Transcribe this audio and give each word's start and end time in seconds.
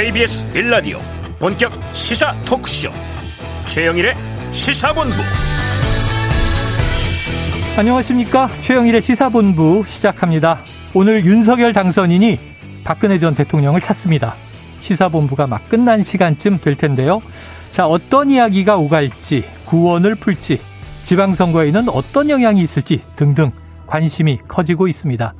KBS 0.00 0.48
빌라디오 0.48 0.98
본격 1.38 1.72
시사 1.92 2.34
토크쇼. 2.40 2.90
최영일의 3.66 4.14
시사본부. 4.50 5.14
안녕하십니까? 7.76 8.48
최영일의 8.62 9.02
시사본부 9.02 9.84
시작합니다. 9.86 10.60
오늘 10.94 11.26
윤석열 11.26 11.74
당선인이 11.74 12.40
박근혜 12.82 13.18
전 13.18 13.34
대통령을 13.34 13.82
찾습니다. 13.82 14.36
시사본부가 14.80 15.46
막 15.46 15.68
끝난 15.68 16.02
시간쯤 16.02 16.60
될 16.60 16.76
텐데요. 16.76 17.20
자 17.70 17.86
어떤 17.86 18.30
이야기가 18.30 18.78
오갈지 18.78 19.44
구원을 19.66 20.14
풀지 20.14 20.62
지방선거에는 21.04 21.90
어떤 21.90 22.30
영향이 22.30 22.62
있을지 22.62 23.02
등등 23.16 23.52
관심이 23.86 24.38
커지고 24.48 24.88
있습니다. 24.88 25.34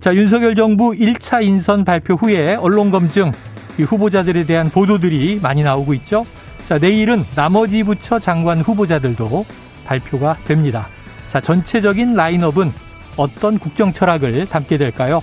자 0.00 0.14
윤석열 0.14 0.54
정부 0.54 0.92
1차 0.92 1.44
인선 1.44 1.84
발표 1.84 2.14
후에 2.14 2.54
언론검증 2.54 3.32
이 3.32 3.55
후보자들에 3.82 4.44
대한 4.44 4.70
보도들이 4.70 5.40
많이 5.42 5.62
나오고 5.62 5.94
있죠. 5.94 6.26
자, 6.66 6.78
내일은 6.78 7.24
나머지 7.34 7.82
부처 7.82 8.18
장관 8.18 8.60
후보자들도 8.60 9.44
발표가 9.84 10.36
됩니다. 10.46 10.88
자, 11.30 11.40
전체적인 11.40 12.14
라인업은 12.14 12.72
어떤 13.16 13.58
국정 13.58 13.92
철학을 13.92 14.46
담게 14.46 14.76
될까요? 14.78 15.22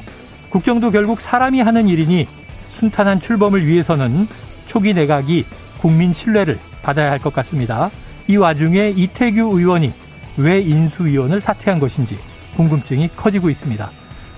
국정도 0.49 0.91
결국 0.91 1.19
사람이 1.19 1.61
하는 1.61 1.87
일이니 1.87 2.27
순탄한 2.69 3.19
출범을 3.19 3.65
위해서는 3.67 4.27
초기 4.67 4.93
내각이 4.93 5.45
국민 5.79 6.13
신뢰를 6.13 6.57
받아야 6.81 7.11
할 7.11 7.19
것 7.19 7.33
같습니다. 7.33 7.89
이 8.27 8.37
와중에 8.37 8.89
이태규 8.95 9.59
의원이 9.59 9.91
왜 10.37 10.61
인수위원을 10.61 11.41
사퇴한 11.41 11.79
것인지 11.79 12.17
궁금증이 12.55 13.09
커지고 13.15 13.49
있습니다. 13.49 13.89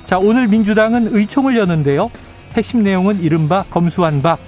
자, 0.06 0.18
오늘 0.18 0.48
민주당은 0.48 1.16
의총을 1.16 1.58
여는데요. 1.58 2.10
핵심 2.56 2.84
내용은 2.84 3.22
이른바 3.22 3.64
검수완박. 3.70 4.40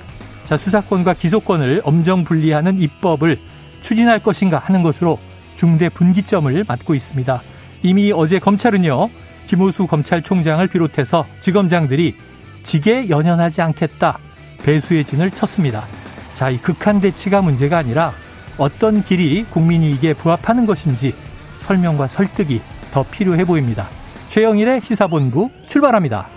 자, 0.46 0.56
수사권과 0.56 1.16
기소권을 1.16 1.82
엄정 1.84 2.24
분리하는 2.24 2.80
입법을 2.80 3.38
추진할 3.82 4.24
것인가 4.24 4.60
하는 4.60 4.82
것으로 4.82 5.20
중대 5.56 5.90
분기점을 5.90 6.64
맞고 6.66 6.96
있습니다. 6.96 7.42
이미 7.84 8.14
어제 8.14 8.40
검찰은요, 8.40 9.10
김호수 9.48 9.88
검찰총장을 9.88 10.66
비롯해서 10.68 11.26
지검장들이 11.42 12.16
직에 12.64 13.10
연연하지 13.10 13.62
않겠다. 13.62 14.18
배수의 14.64 15.04
진을 15.04 15.32
쳤습니다. 15.32 15.86
자, 16.34 16.50
이 16.50 16.58
극한 16.58 17.02
대치가 17.02 17.42
문제가 17.42 17.78
아니라 17.78 18.14
어떤 18.58 19.04
길이 19.04 19.44
국민이 19.44 19.92
이게 19.92 20.14
부합하는 20.14 20.66
것인지 20.66 21.14
설명과 21.60 22.08
설득이 22.08 22.62
더 22.92 23.04
필요해 23.04 23.44
보입니다. 23.44 23.88
최영일의 24.30 24.82
시사본부 24.82 25.50
출발합니다. 25.68 26.37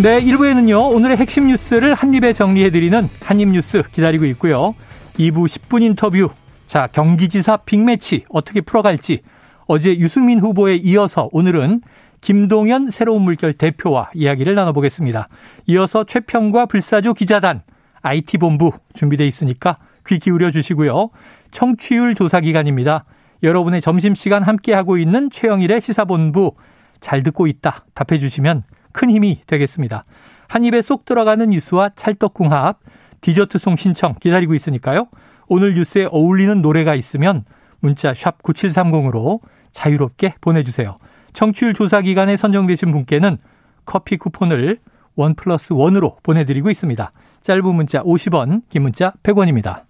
네, 0.00 0.20
1부에는요, 0.20 0.94
오늘의 0.94 1.16
핵심 1.16 1.48
뉴스를 1.48 1.92
한입에 1.92 2.32
정리해드리는 2.32 3.08
한입뉴스 3.20 3.82
기다리고 3.90 4.26
있고요. 4.26 4.76
2부 5.14 5.46
10분 5.46 5.82
인터뷰. 5.82 6.30
자, 6.68 6.86
경기지사 6.92 7.56
빅매치 7.66 8.24
어떻게 8.28 8.60
풀어갈지. 8.60 9.22
어제 9.66 9.98
유승민 9.98 10.38
후보에 10.38 10.76
이어서 10.76 11.28
오늘은 11.32 11.80
김동연 12.20 12.92
새로운 12.92 13.22
물결 13.22 13.54
대표와 13.54 14.10
이야기를 14.14 14.54
나눠보겠습니다. 14.54 15.26
이어서 15.66 16.04
최평과 16.04 16.66
불사조 16.66 17.14
기자단, 17.14 17.62
IT본부 18.02 18.70
준비되어 18.94 19.26
있으니까 19.26 19.78
귀 20.06 20.20
기울여 20.20 20.52
주시고요. 20.52 21.10
청취율 21.50 22.14
조사 22.14 22.38
기간입니다. 22.38 23.04
여러분의 23.42 23.80
점심시간 23.80 24.44
함께하고 24.44 24.96
있는 24.96 25.28
최영일의 25.28 25.80
시사본부 25.80 26.54
잘 27.00 27.24
듣고 27.24 27.48
있다 27.48 27.84
답해 27.94 28.20
주시면 28.20 28.62
큰 28.98 29.10
힘이 29.10 29.42
되겠습니다. 29.46 30.04
한 30.48 30.64
입에 30.64 30.82
쏙 30.82 31.04
들어가는 31.04 31.50
뉴스와 31.50 31.90
찰떡궁합, 31.94 32.80
디저트송 33.20 33.76
신청 33.76 34.16
기다리고 34.18 34.54
있으니까요. 34.54 35.06
오늘 35.46 35.74
뉴스에 35.74 36.08
어울리는 36.10 36.60
노래가 36.60 36.96
있으면 36.96 37.44
문자 37.78 38.12
샵 38.12 38.42
9730으로 38.42 39.38
자유롭게 39.70 40.34
보내주세요. 40.40 40.96
청취율 41.32 41.74
조사 41.74 42.00
기간에 42.00 42.36
선정되신 42.36 42.90
분께는 42.90 43.38
커피 43.84 44.16
쿠폰을 44.16 44.80
원 45.14 45.36
플러스 45.36 45.72
원으로 45.72 46.16
보내드리고 46.24 46.68
있습니다. 46.68 47.12
짧은 47.42 47.74
문자 47.76 48.02
50원, 48.02 48.62
긴 48.68 48.82
문자 48.82 49.12
100원입니다. 49.22 49.84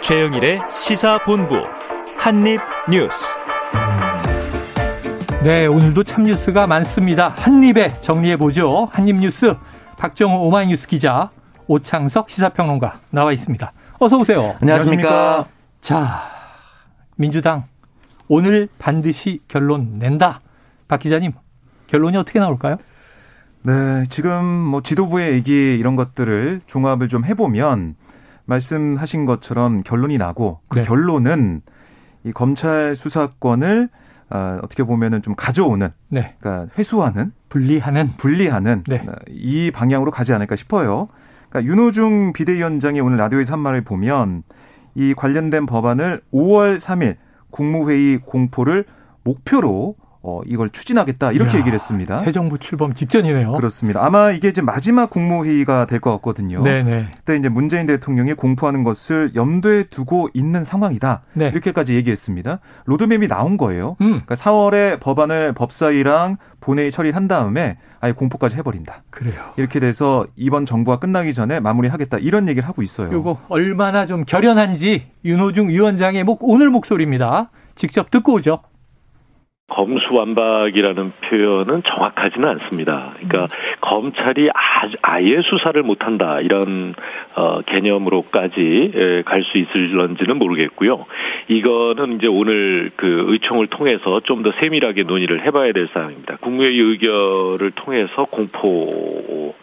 최영일의 0.00 0.62
시사본부 0.70 1.56
한입뉴스 2.16 3.46
네, 5.42 5.66
오늘도 5.66 6.02
참 6.04 6.24
뉴스가 6.24 6.66
많습니다. 6.66 7.28
한입에 7.28 8.00
정리해보죠. 8.00 8.88
한입뉴스 8.92 9.54
박정호 9.96 10.46
오마이뉴스 10.46 10.88
기자 10.88 11.30
오창석 11.68 12.30
시사평론가 12.30 13.00
나와 13.10 13.32
있습니다. 13.32 13.72
어서 13.98 14.18
오세요. 14.18 14.56
안녕하십니까. 14.60 15.46
자, 15.80 16.22
민주당 17.16 17.64
오늘 18.28 18.68
반드시 18.78 19.40
결론 19.46 19.98
낸다. 19.98 20.40
박 20.88 21.00
기자님, 21.00 21.32
결론이 21.86 22.16
어떻게 22.16 22.40
나올까요? 22.40 22.76
네, 23.62 24.04
지금 24.08 24.44
뭐 24.44 24.80
지도부의 24.80 25.32
얘기 25.34 25.76
이런 25.78 25.96
것들을 25.96 26.62
종합을 26.66 27.08
좀 27.08 27.24
해보면 27.24 27.94
말씀하신 28.44 29.26
것처럼 29.26 29.82
결론이 29.82 30.18
나고 30.18 30.60
그 30.68 30.78
네. 30.78 30.84
결론은 30.84 31.62
이 32.26 32.32
검찰 32.32 32.96
수사권을 32.96 33.88
어, 34.28 34.58
어떻게 34.62 34.82
보면은 34.82 35.22
좀 35.22 35.36
가져오는, 35.36 35.88
네. 36.08 36.34
그러니까 36.40 36.74
회수하는, 36.76 37.32
분리하는, 37.48 38.08
분리하는 38.16 38.82
네. 38.88 38.98
어, 39.06 39.12
이 39.28 39.70
방향으로 39.70 40.10
가지 40.10 40.32
않을까 40.32 40.56
싶어요. 40.56 41.06
그러니까 41.48 41.70
윤호중 41.70 42.32
비대위원장이 42.32 43.00
오늘 43.00 43.18
라디오에서 43.18 43.52
한 43.52 43.60
말을 43.60 43.82
보면 43.82 44.42
이 44.96 45.14
관련된 45.14 45.66
법안을 45.66 46.22
5월 46.32 46.76
3일 46.76 47.16
국무회의 47.50 48.18
공포를 48.18 48.84
목표로 49.22 49.94
어, 50.28 50.40
이걸 50.44 50.70
추진하겠다 50.70 51.30
이렇게 51.30 51.52
이야, 51.52 51.58
얘기를 51.60 51.74
했습니다. 51.74 52.18
새 52.18 52.32
정부 52.32 52.58
출범 52.58 52.94
직전이네요. 52.94 53.52
그렇습니다. 53.52 54.04
아마 54.04 54.32
이게 54.32 54.48
이제 54.48 54.60
마지막 54.60 55.08
국무회의가 55.08 55.86
될 55.86 56.00
것 56.00 56.10
같거든요. 56.16 56.62
네네. 56.62 57.10
그때 57.16 57.36
이제 57.36 57.48
문재인 57.48 57.86
대통령이 57.86 58.34
공포하는 58.34 58.82
것을 58.82 59.32
염두에 59.36 59.84
두고 59.84 60.28
있는 60.34 60.64
상황이다. 60.64 61.22
네. 61.34 61.46
이렇게까지 61.48 61.94
얘기했습니다. 61.94 62.58
로드맵이 62.86 63.28
나온 63.28 63.56
거예요. 63.56 63.96
음. 64.00 64.22
그러니까 64.26 64.34
4월에 64.34 64.98
법안을 65.00 65.52
법사위랑 65.54 66.36
본회의 66.60 66.90
처리한 66.90 67.28
다음에 67.28 67.78
아예 68.00 68.12
공포까지 68.12 68.56
해버린다. 68.56 69.04
그래요. 69.10 69.40
이렇게 69.56 69.78
돼서 69.80 70.26
이번 70.36 70.66
정부가 70.66 70.98
끝나기 70.98 71.32
전에 71.34 71.60
마무리하겠다 71.60 72.18
이런 72.18 72.48
얘기를 72.48 72.68
하고 72.68 72.82
있어요. 72.82 73.08
그리고 73.10 73.38
얼마나 73.48 74.06
좀 74.06 74.24
결연한지 74.24 75.06
윤호중 75.24 75.68
위원장의 75.68 76.24
목 76.24 76.40
오늘 76.42 76.68
목소리입니다. 76.70 77.50
직접 77.76 78.10
듣고 78.10 78.32
오죠. 78.34 78.60
검수완박이라는 79.68 81.12
표현은 81.22 81.82
정확하지는 81.84 82.48
않습니다. 82.50 83.14
그러니까 83.16 83.42
음. 83.42 83.74
검찰이 83.80 84.48
아 85.02 85.20
예 85.22 85.40
수사를 85.42 85.82
못한다 85.82 86.40
이런 86.40 86.94
어, 87.34 87.60
개념으로까지 87.62 88.92
예, 88.94 89.22
갈수 89.24 89.58
있을런지는 89.58 90.36
모르겠고요. 90.38 91.06
이거는 91.48 92.16
이제 92.16 92.26
오늘 92.28 92.90
그 92.96 93.24
의총을 93.28 93.66
통해서 93.68 94.20
좀 94.20 94.42
더 94.42 94.52
세밀하게 94.60 95.02
논의를 95.04 95.44
해봐야 95.46 95.72
될 95.72 95.88
사항입니다. 95.92 96.36
국무회의 96.36 96.78
의결을 96.78 97.72
통해서 97.74 98.26
공포 98.26 99.54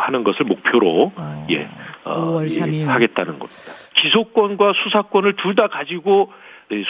하는 0.00 0.24
것을 0.24 0.46
목표로 0.46 1.12
어, 1.14 1.46
예, 1.50 1.68
어, 2.04 2.40
예, 2.42 2.84
하겠다는 2.84 3.38
겁니다. 3.38 3.72
기소권과 3.94 4.72
수사권을 4.82 5.34
둘 5.36 5.54
다 5.54 5.68
가지고 5.68 6.32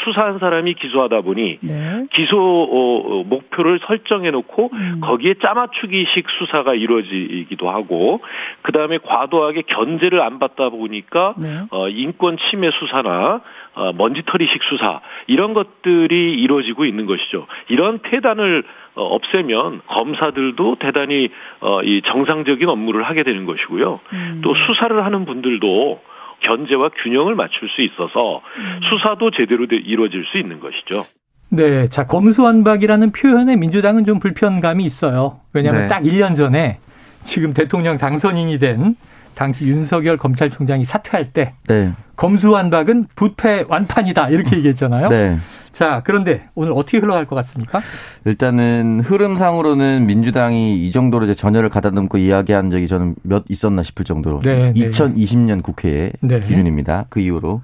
수사한 0.04 0.38
사람이 0.38 0.74
기소하다 0.74 1.22
보니 1.22 1.58
네. 1.60 2.06
기소 2.12 2.38
어, 2.38 3.20
어, 3.20 3.24
목표를 3.24 3.80
설정해 3.86 4.30
놓고 4.30 4.70
음. 4.72 5.00
거기에 5.02 5.34
짜맞추기식 5.42 6.26
수사가 6.38 6.74
이루어지기도 6.74 7.68
하고 7.70 8.20
그다음에 8.62 8.98
과도하게 8.98 9.62
견제를 9.62 10.20
안 10.20 10.38
받다 10.38 10.68
보니까 10.68 11.34
네. 11.42 11.62
어, 11.70 11.88
인권 11.88 12.36
침해 12.50 12.70
수사나 12.70 13.42
어, 13.74 13.92
먼지털이식 13.92 14.62
수사 14.64 15.00
이런 15.26 15.54
것들이 15.54 16.34
이루어지고 16.34 16.84
있는 16.84 17.06
것이죠. 17.06 17.46
이런 17.68 18.00
폐단을 18.00 18.64
어, 18.94 19.02
없애면 19.02 19.80
검사들도 19.86 20.76
대단히 20.78 21.30
어, 21.60 21.82
이 21.82 22.02
정상적인 22.04 22.68
업무를 22.68 23.02
하게 23.04 23.22
되는 23.22 23.46
것이고요. 23.46 24.00
음. 24.12 24.40
또 24.44 24.54
수사를 24.54 25.04
하는 25.04 25.24
분들도 25.24 26.00
견제와 26.42 26.90
균형을 27.02 27.34
맞출 27.34 27.68
수 27.68 27.82
있어서 27.82 28.42
음. 28.56 28.80
수사도 28.90 29.30
제대로 29.30 29.64
이루어질 29.64 30.24
수 30.26 30.38
있는 30.38 30.60
것이죠. 30.60 31.02
네. 31.48 31.88
자, 31.88 32.06
검수완박이라는 32.06 33.12
표현에 33.12 33.56
민주당은 33.56 34.04
좀 34.04 34.18
불편감이 34.18 34.84
있어요. 34.84 35.40
왜냐하면 35.52 35.82
네. 35.82 35.86
딱 35.86 36.02
1년 36.02 36.36
전에 36.36 36.78
지금 37.24 37.52
대통령 37.52 37.98
당선인이 37.98 38.58
된 38.58 38.96
당시 39.42 39.66
윤석열 39.66 40.16
검찰총장이 40.16 40.84
사퇴할 40.84 41.32
때 41.32 41.54
네. 41.66 41.90
검수완박은 42.14 43.08
부패 43.16 43.64
완판이다 43.68 44.28
이렇게 44.28 44.56
얘기했잖아요. 44.58 45.08
네. 45.08 45.36
자, 45.72 46.00
그런데 46.04 46.44
오늘 46.54 46.72
어떻게 46.76 46.98
흘러갈 46.98 47.26
것 47.26 47.34
같습니까? 47.34 47.80
일단은 48.24 49.00
흐름상으로는 49.00 50.06
민주당이 50.06 50.86
이 50.86 50.90
정도로 50.92 51.24
이제 51.24 51.34
전열을 51.34 51.70
가다듬고 51.70 52.18
이야기한 52.18 52.70
적이 52.70 52.86
저는 52.86 53.16
몇 53.22 53.42
있었나 53.48 53.82
싶을 53.82 54.04
정도로 54.04 54.42
네, 54.42 54.72
2020년 54.74 55.64
국회의 55.64 56.12
네. 56.20 56.38
기준입니다. 56.38 57.06
그 57.08 57.18
이후로 57.18 57.62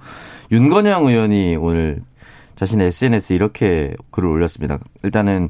윤건영 0.50 1.06
의원이 1.06 1.58
오늘 1.60 2.00
자신의 2.56 2.88
SNS에 2.88 3.36
이렇게 3.36 3.94
글을 4.10 4.28
올렸습니다. 4.28 4.80
일단은 5.04 5.48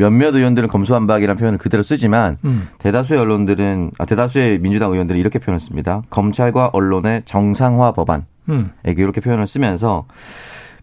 몇몇 0.00 0.34
의원들은 0.34 0.68
검수완박이라는 0.68 1.38
표현을 1.38 1.58
그대로 1.58 1.82
쓰지만 1.82 2.38
음. 2.46 2.68
대다수의 2.78 3.20
언론들은 3.20 3.90
아, 3.98 4.06
대다수의 4.06 4.58
민주당 4.58 4.92
의원들은 4.92 5.20
이렇게 5.20 5.38
표현했습니다. 5.38 6.04
검찰과 6.08 6.70
언론의 6.72 7.22
정상화 7.26 7.92
법안에게 7.92 8.24
음. 8.48 8.70
이렇게 8.86 9.20
표현을 9.20 9.46
쓰면서 9.46 10.06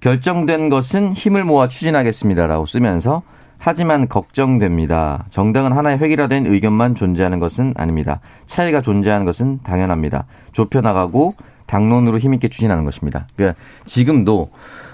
결정된 0.01 0.69
것은 0.69 1.13
힘을 1.13 1.43
모아 1.45 1.67
추진하겠습니다라고 1.67 2.67
쓰면서 2.67 3.23
하지만 3.57 4.07
걱정됩니다. 4.07 5.25
정당은 5.31 5.71
하나의 5.71 5.97
획일화된 5.97 6.45
의견만 6.45 6.93
존재하는 6.93 7.39
것은 7.39 7.73
아닙니다. 7.75 8.19
차이가 8.45 8.81
존재하는 8.81 9.25
것은 9.25 9.61
당연합니다. 9.63 10.27
좁혀나가고 10.51 11.33
당론으로 11.65 12.19
힘있게 12.19 12.49
추진하는 12.49 12.83
것입니다. 12.83 13.25
그러니까 13.35 13.59
지금도 13.85 14.51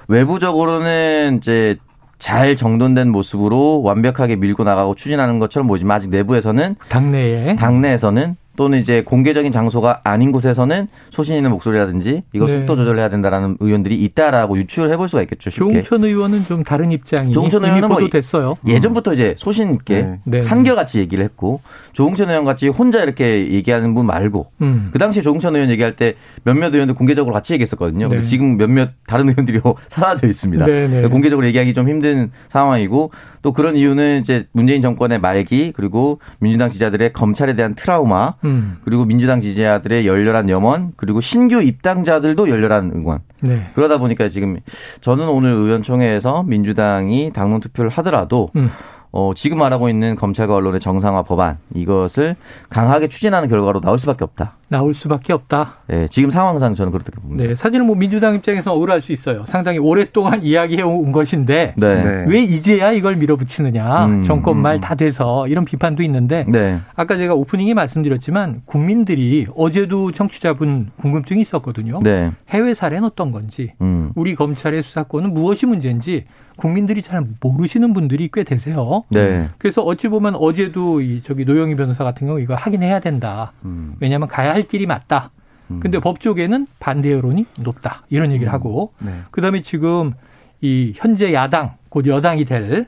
외부적으로는 0.07 1.39
이제 1.39 1.75
잘 2.23 2.55
정돈된 2.55 3.09
모습으로 3.09 3.81
완벽하게 3.81 4.37
밀고 4.37 4.63
나가고 4.63 4.95
추진하는 4.95 5.39
것처럼 5.39 5.67
보지만 5.67 5.97
아직 5.97 6.09
내부에서는 6.09 6.77
당내에. 6.87 7.57
당내에서는 7.57 8.37
또는 8.55 8.79
이제 8.79 9.01
공개적인 9.01 9.51
장소가 9.51 10.01
아닌 10.03 10.31
곳에서는 10.31 10.87
소신 11.09 11.35
있는 11.35 11.49
목소리라든지 11.51 12.23
이거 12.33 12.45
네. 12.45 12.53
속도 12.53 12.75
조절해야 12.75 13.09
된다라는 13.09 13.57
의원들이 13.59 13.95
있다라고 14.03 14.57
유추를 14.57 14.91
해볼 14.91 15.07
수가 15.09 15.23
있겠죠. 15.23 15.49
쉽게. 15.49 15.81
조홍천 15.81 16.03
의원은 16.03 16.45
좀 16.45 16.63
다른 16.63 16.91
입장이 16.91 17.31
조홍천 17.31 17.63
의원은 17.65 17.89
뭐 17.89 18.07
됐어요. 18.09 18.57
예전부터 18.67 19.13
이제 19.13 19.35
소신 19.37 19.73
있게 19.73 20.01
네. 20.01 20.19
네. 20.25 20.41
한결같이 20.41 20.99
얘기를 20.99 21.23
했고 21.23 21.61
조홍천 21.93 22.29
의원 22.29 22.45
같이 22.45 22.67
혼자 22.67 23.01
이렇게 23.03 23.51
얘기하는 23.51 23.93
분 23.95 24.05
말고 24.05 24.51
음. 24.61 24.89
그 24.91 24.99
당시에 24.99 25.23
조홍천 25.23 25.55
의원 25.55 25.71
얘기할 25.71 25.95
때 25.95 26.15
몇몇 26.43 26.73
의원들 26.73 26.95
공개적으로 26.95 27.33
같이 27.33 27.53
얘기했었거든요. 27.53 28.09
네. 28.09 28.21
지금 28.21 28.57
몇몇 28.57 28.91
다른 29.07 29.29
의원들이 29.29 29.61
사라져 29.89 30.27
있습니다. 30.27 30.65
네, 30.65 30.87
네. 30.87 31.07
공개적으로 31.07 31.47
얘기하기 31.47 31.73
좀 31.73 31.89
힘든 31.89 32.31
상황이고 32.49 33.11
또 33.41 33.51
그런 33.51 33.75
이유는 33.75 34.21
이제 34.21 34.47
문재인 34.53 34.81
정권의 34.81 35.19
말기 35.19 35.73
그리고 35.75 36.19
민주당 36.39 36.69
지지자들의 36.69 37.13
검찰에 37.13 37.55
대한 37.55 37.75
트라우마 37.75 38.35
음. 38.43 38.77
그리고 38.83 39.05
민주당 39.05 39.39
지지자들의 39.39 40.07
열렬한 40.07 40.49
염원 40.49 40.93
그리고 40.95 41.21
신규 41.21 41.61
입당자들도 41.61 42.49
열렬한 42.49 42.91
응원 42.95 43.19
네. 43.41 43.69
그러다 43.73 43.97
보니까 43.97 44.29
지금 44.29 44.57
저는 45.01 45.27
오늘 45.27 45.51
의원총회에서 45.51 46.43
민주당이 46.43 47.31
당론 47.33 47.59
투표를 47.59 47.89
하더라도 47.91 48.49
음. 48.55 48.69
어, 49.11 49.31
지금 49.35 49.59
말하고 49.59 49.89
있는 49.89 50.15
검찰과 50.15 50.55
언론의 50.55 50.79
정상화 50.79 51.21
법안 51.21 51.59
이것을 51.75 52.35
강하게 52.69 53.07
추진하는 53.07 53.47
결과로 53.47 53.79
나올 53.79 53.99
수밖에 53.99 54.23
없다. 54.23 54.57
나올 54.73 54.93
수밖에 54.93 55.31
없다. 55.33 55.75
네, 55.87 56.07
지금 56.09 56.29
상황상 56.31 56.73
저는 56.75 56.91
그렇게 56.91 57.11
봅니다. 57.11 57.43
네, 57.43 57.55
사실은 57.55 57.85
뭐 57.85 57.95
민주당 57.95 58.33
입장에서 58.33 58.73
억울할 58.73 58.99
수 59.01 59.13
있어요. 59.13 59.45
상당히 59.45 59.77
오랫동안 59.77 60.41
이야기해 60.43 60.81
온 60.81 61.11
것인데 61.11 61.75
네. 61.77 62.01
네. 62.01 62.25
왜 62.27 62.41
이제야 62.41 62.91
이걸 62.91 63.15
밀어붙이느냐. 63.15 64.05
음, 64.07 64.23
정권 64.23 64.61
말 64.61 64.79
다 64.81 64.95
돼서 64.95 65.47
이런 65.47 65.63
비판도 65.65 66.01
있는데 66.03 66.45
네. 66.49 66.79
아까 66.95 67.15
제가 67.15 67.35
오프닝에 67.35 67.73
말씀드렸지만 67.75 68.63
국민들이 68.65 69.45
어제도 69.55 70.11
청취자분 70.11 70.89
궁금증이 70.97 71.41
있었거든요. 71.41 71.99
네. 72.03 72.31
해외 72.49 72.73
사례는 72.73 73.05
어떤 73.05 73.31
건지 73.31 73.73
음. 73.81 74.11
우리 74.15 74.33
검찰의 74.35 74.81
수사권은 74.81 75.33
무엇이 75.33 75.65
문제인지 75.67 76.25
국민들이 76.55 77.01
잘 77.01 77.23
모르시는 77.41 77.93
분들이 77.93 78.29
꽤 78.31 78.43
되세요. 78.43 79.03
네. 79.09 79.47
그래서 79.57 79.81
어찌 79.83 80.07
보면 80.07 80.35
어제도 80.35 81.01
이 81.01 81.21
저기 81.21 81.45
노영희 81.45 81.75
변호사 81.75 82.03
같은 82.03 82.27
경우 82.27 82.39
이거 82.39 82.53
확인해야 82.55 82.99
된다. 82.99 83.53
음. 83.65 83.95
왜냐하면 83.99 84.27
가야 84.27 84.53
할 84.53 84.62
길이 84.63 84.85
맞다. 84.85 85.31
음. 85.71 85.79
근데 85.79 85.99
법 85.99 86.19
쪽에는 86.19 86.67
반대 86.79 87.11
여론이 87.11 87.45
높다. 87.59 88.03
이런 88.09 88.31
얘기를 88.31 88.51
음. 88.51 88.53
하고 88.53 88.93
네. 88.99 89.11
그다음에 89.31 89.61
지금 89.61 90.13
이 90.61 90.93
현재 90.95 91.33
야당 91.33 91.75
곧 91.89 92.07
여당이 92.07 92.45
될 92.45 92.87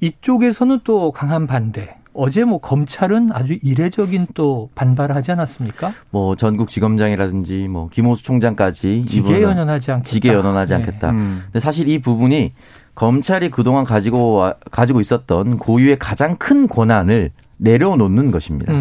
이쪽에서는 0.00 0.80
또 0.84 1.12
강한 1.12 1.46
반대. 1.46 1.96
어제 2.12 2.44
뭐 2.44 2.58
검찰은 2.58 3.30
아주 3.32 3.56
이례적인 3.62 4.28
또 4.34 4.68
반발을 4.74 5.14
하지 5.14 5.30
않았습니까? 5.30 5.92
뭐 6.10 6.34
전국 6.34 6.68
지검장이라든지 6.68 7.68
뭐 7.68 7.88
김호수 7.88 8.24
총장까지 8.24 9.04
지게 9.06 9.42
연연하지 9.42 9.92
않겠다. 9.92 10.10
지게 10.10 10.32
연연하지 10.32 10.70
네. 10.70 10.76
않겠다. 10.76 11.10
음. 11.10 11.42
근데 11.44 11.60
사실 11.60 11.88
이 11.88 12.00
부분이 12.00 12.52
검찰이 12.96 13.50
그동안 13.50 13.84
가지고 13.84 14.52
가지고 14.70 15.00
있었던 15.00 15.58
고유의 15.58 15.98
가장 15.98 16.36
큰 16.36 16.66
권한을 16.66 17.30
내려놓는 17.58 18.30
것입니다. 18.32 18.72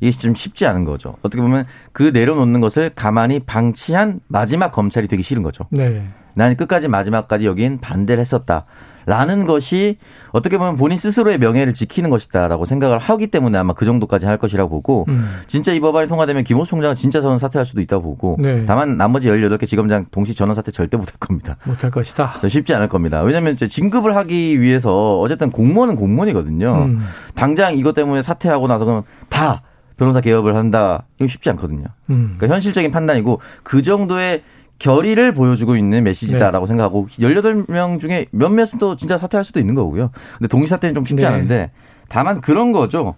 음. 0.00 0.06
이게 0.06 0.10
좀 0.10 0.34
쉽지 0.34 0.66
않은 0.66 0.84
거죠. 0.84 1.16
어떻게 1.22 1.42
보면 1.42 1.66
그 1.92 2.10
내려놓는 2.12 2.60
것을 2.60 2.90
가만히 2.94 3.40
방치한 3.40 4.20
마지막 4.28 4.70
검찰이 4.70 5.08
되기 5.08 5.22
싫은 5.22 5.42
거죠. 5.42 5.64
네. 5.70 6.06
난 6.34 6.56
끝까지 6.56 6.88
마지막까지 6.88 7.46
여긴 7.46 7.78
반대를 7.78 8.20
했었다. 8.20 8.66
라는 9.06 9.46
것이 9.46 9.96
어떻게 10.30 10.58
보면 10.58 10.76
본인 10.76 10.98
스스로의 10.98 11.38
명예를 11.38 11.74
지키는 11.74 12.10
것이다라고 12.10 12.64
생각을 12.64 12.98
하기 12.98 13.28
때문에 13.28 13.58
아마 13.58 13.72
그 13.72 13.84
정도까지 13.84 14.26
할 14.26 14.36
것이라고 14.36 14.68
보고 14.68 15.06
음. 15.08 15.40
진짜 15.46 15.72
이 15.72 15.80
법안이 15.80 16.06
통과되면 16.06 16.44
김호수 16.44 16.70
총장은 16.70 16.96
진짜 16.96 17.20
저는 17.20 17.38
사퇴할 17.38 17.66
수도 17.66 17.80
있다고 17.80 18.02
보고 18.02 18.36
네. 18.40 18.64
다만 18.66 18.96
나머지 18.96 19.28
18개 19.28 19.66
지검장 19.66 20.06
동시 20.10 20.34
전원 20.34 20.54
사퇴 20.54 20.70
절대 20.70 20.96
못할 20.96 21.16
겁니다. 21.18 21.56
못할 21.64 21.90
것이다. 21.90 22.40
쉽지 22.46 22.74
않을 22.74 22.88
겁니다. 22.88 23.22
왜냐하면 23.22 23.54
이제 23.54 23.66
진급을 23.66 24.14
하기 24.16 24.60
위해서 24.60 25.18
어쨌든 25.18 25.50
공무원은 25.50 25.96
공무원이거든요. 25.96 26.84
음. 26.84 27.00
당장 27.34 27.76
이것 27.76 27.94
때문에 27.94 28.22
사퇴하고 28.22 28.68
나서 28.68 28.84
그럼 28.84 29.02
다 29.28 29.62
변호사 30.00 30.22
개업을 30.22 30.56
한다. 30.56 31.04
이거 31.18 31.26
쉽지 31.26 31.50
않거든요. 31.50 31.84
음. 32.08 32.36
그러니까 32.38 32.54
현실적인 32.54 32.90
판단이고 32.90 33.38
그 33.62 33.82
정도의 33.82 34.42
결의를 34.78 35.32
보여주고 35.34 35.76
있는 35.76 36.04
메시지다라고 36.04 36.64
네. 36.64 36.68
생각하고 36.68 37.06
18명 37.10 38.00
중에 38.00 38.24
몇몇은 38.30 38.78
또 38.78 38.96
진짜 38.96 39.18
사퇴할 39.18 39.44
수도 39.44 39.60
있는 39.60 39.74
거고요. 39.74 40.10
근데 40.38 40.48
동시 40.48 40.68
사퇴는 40.68 40.94
좀 40.94 41.04
쉽지 41.04 41.20
네. 41.20 41.26
않은데 41.26 41.70
다만 42.08 42.40
그런 42.40 42.72
거죠. 42.72 43.14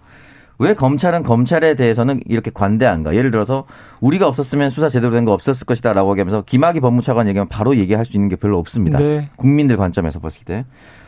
왜 0.59 0.75
검찰은 0.75 1.23
검찰에 1.23 1.75
대해서는 1.77 2.21
이렇게 2.27 2.51
관대한가? 2.53 3.15
예를 3.15 3.31
들어서 3.31 3.65
우리가 4.01 4.27
없었으면 4.27 4.71
수사 4.71 4.89
제대로 4.89 5.13
된 5.13 5.25
거 5.25 5.33
없었을 5.33 5.65
것이다라고 5.67 6.11
하면서 6.19 6.43
김학의 6.43 6.81
법무차관 6.81 7.29
얘기하면 7.29 7.49
바로 7.49 7.77
얘기할 7.77 8.05
수 8.05 8.17
있는 8.17 8.29
게 8.29 8.35
별로 8.35 8.59
없습니다. 8.59 8.99
네. 8.99 9.31
국민들 9.37 9.77
관점에서 9.77 10.19
봤을 10.19 10.45
때. 10.45 10.65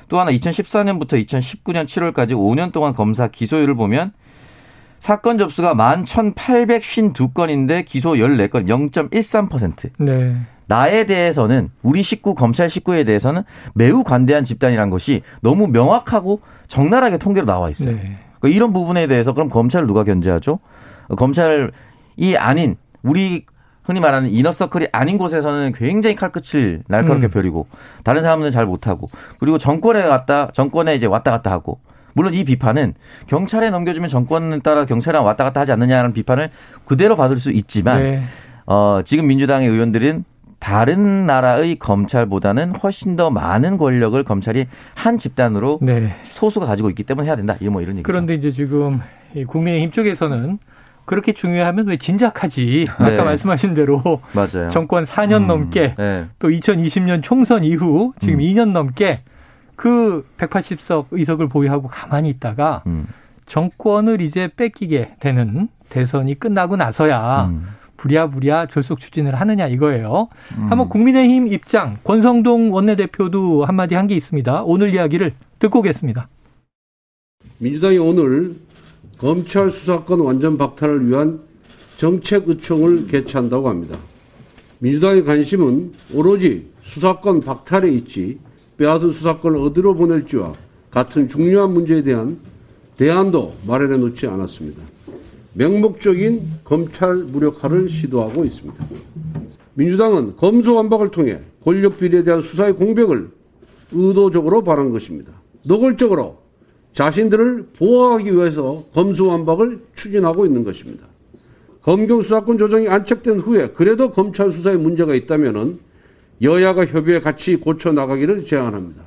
또 0.08 0.20
하나 0.20 0.30
2014년부터 0.30 1.24
2019년 1.26 1.86
7월까지 1.86 2.30
5년 2.30 2.70
동안 2.70 2.92
검사 2.94 3.26
기소율을 3.26 3.74
보면 3.74 4.12
사건 5.04 5.36
접수가 5.36 5.74
11,852건인데 5.74 7.84
기소 7.84 8.12
14건 8.12 8.90
0.13%. 8.90 9.90
네. 9.98 10.34
나에 10.64 11.04
대해서는 11.04 11.68
우리 11.82 12.02
식구 12.02 12.34
검찰 12.34 12.70
식구에 12.70 13.04
대해서는 13.04 13.42
매우 13.74 14.02
관대한 14.02 14.44
집단이란 14.44 14.88
것이 14.88 15.20
너무 15.42 15.66
명확하고 15.66 16.40
적나라하게 16.68 17.18
통계로 17.18 17.44
나와 17.44 17.68
있어요. 17.68 17.90
네. 17.90 18.16
그러니까 18.40 18.56
이런 18.56 18.72
부분에 18.72 19.06
대해서 19.06 19.34
그럼 19.34 19.50
검찰을 19.50 19.86
누가 19.86 20.04
견제하죠? 20.04 20.58
검찰이 21.18 21.68
아닌 22.38 22.76
우리 23.02 23.44
흔히 23.82 24.00
말하는 24.00 24.30
이너서클이 24.30 24.86
아닌 24.90 25.18
곳에서는 25.18 25.72
굉장히 25.72 26.16
칼끝을 26.16 26.84
날카롭게 26.88 27.26
음. 27.26 27.30
벼리고 27.30 27.66
다른 28.04 28.22
사람들은 28.22 28.52
잘 28.52 28.64
못하고 28.64 29.10
그리고 29.38 29.58
정권에 29.58 30.02
갔다 30.04 30.50
정권에 30.52 30.94
이제 30.94 31.04
왔다 31.04 31.30
갔다 31.30 31.50
하고 31.50 31.78
물론 32.14 32.34
이 32.34 32.44
비판은 32.44 32.94
경찰에 33.26 33.70
넘겨주면 33.70 34.08
정권을 34.08 34.60
따라 34.60 34.86
경찰이랑 34.86 35.24
왔다 35.24 35.44
갔다 35.44 35.60
하지 35.60 35.72
않느냐는 35.72 36.12
비판을 36.12 36.50
그대로 36.84 37.16
받을 37.16 37.36
수 37.36 37.50
있지만 37.50 38.02
네. 38.02 38.22
어, 38.66 39.00
지금 39.04 39.26
민주당의 39.26 39.68
의원들은 39.68 40.24
다른 40.58 41.26
나라의 41.26 41.76
검찰보다는 41.76 42.76
훨씬 42.76 43.16
더 43.16 43.28
많은 43.28 43.76
권력을 43.76 44.22
검찰이 44.24 44.66
한 44.94 45.18
집단으로 45.18 45.78
네. 45.82 46.16
소수가 46.24 46.64
가지고 46.64 46.88
있기 46.88 47.02
때문에 47.02 47.26
해야 47.26 47.36
된다. 47.36 47.54
뭐 47.70 47.82
이런 47.82 47.96
얘기죠. 47.96 48.02
그런데 48.04 48.34
이제 48.34 48.50
지금 48.50 49.00
국민의힘 49.46 49.90
쪽에서는 49.90 50.58
그렇게 51.04 51.32
중요하면 51.32 51.86
왜 51.86 51.98
진작하지? 51.98 52.86
아까 52.88 53.10
네. 53.10 53.22
말씀하신 53.22 53.74
대로 53.74 54.22
맞아요. 54.32 54.70
정권 54.70 55.04
4년 55.04 55.42
음. 55.42 55.46
넘게 55.48 55.96
네. 55.98 56.26
또 56.38 56.48
2020년 56.48 57.22
총선 57.22 57.62
이후 57.62 58.14
지금 58.20 58.38
음. 58.38 58.40
2년 58.40 58.72
넘게 58.72 59.20
그 59.76 60.24
180석 60.38 61.06
의석을 61.10 61.48
보유하고 61.48 61.88
가만히 61.88 62.28
있다가 62.30 62.82
음. 62.86 63.06
정권을 63.46 64.20
이제 64.20 64.48
뺏기게 64.56 65.16
되는 65.20 65.68
대선이 65.90 66.38
끝나고 66.38 66.76
나서야 66.76 67.46
음. 67.46 67.66
부랴부랴 67.96 68.66
졸속 68.66 69.00
추진을 69.00 69.34
하느냐 69.34 69.68
이거예요. 69.68 70.28
음. 70.58 70.66
한번 70.70 70.88
국민의힘 70.88 71.46
입장 71.48 71.98
권성동 72.04 72.72
원내대표도 72.72 73.64
한마디 73.64 73.94
한 73.94 74.06
게 74.06 74.14
있습니다. 74.16 74.62
오늘 74.64 74.92
이야기를 74.94 75.34
듣고 75.58 75.78
오겠습니다. 75.80 76.28
민주당이 77.58 77.98
오늘 77.98 78.56
검찰 79.18 79.70
수사권 79.70 80.20
완전 80.20 80.58
박탈을 80.58 81.08
위한 81.08 81.40
정책 81.96 82.48
의총을 82.48 83.06
개최한다고 83.06 83.68
합니다. 83.68 83.96
민주당의 84.80 85.24
관심은 85.24 85.92
오로지 86.12 86.70
수사권 86.82 87.40
박탈에 87.40 87.88
있지 87.90 88.38
빼앗은 88.76 89.12
수사권을 89.12 89.58
어디로 89.60 89.94
보낼지와 89.94 90.52
같은 90.90 91.28
중요한 91.28 91.72
문제에 91.72 92.02
대한 92.02 92.38
대안도 92.96 93.54
마련해 93.66 93.96
놓지 93.96 94.26
않았습니다. 94.26 94.82
맹목적인 95.54 96.42
검찰 96.64 97.16
무력화를 97.16 97.88
시도하고 97.88 98.44
있습니다. 98.44 98.86
민주당은 99.74 100.36
검수완박을 100.36 101.10
통해 101.10 101.40
권력 101.64 101.98
비리에 101.98 102.22
대한 102.22 102.40
수사의 102.40 102.74
공백을 102.74 103.30
의도적으로 103.92 104.62
바란 104.62 104.90
것입니다. 104.90 105.32
노골적으로 105.64 106.38
자신들을 106.92 107.68
보호하기 107.76 108.36
위해서 108.36 108.84
검수완박을 108.94 109.80
추진하고 109.94 110.46
있는 110.46 110.64
것입니다. 110.64 111.06
검경 111.82 112.22
수사권 112.22 112.56
조정이 112.56 112.88
안착된 112.88 113.40
후에 113.40 113.68
그래도 113.72 114.10
검찰 114.10 114.50
수사에 114.52 114.76
문제가 114.76 115.14
있다면 115.14 115.78
여야가 116.44 116.86
협의해 116.86 117.20
같이 117.20 117.56
고쳐 117.56 117.92
나가기를 117.92 118.44
제안합니다. 118.44 119.02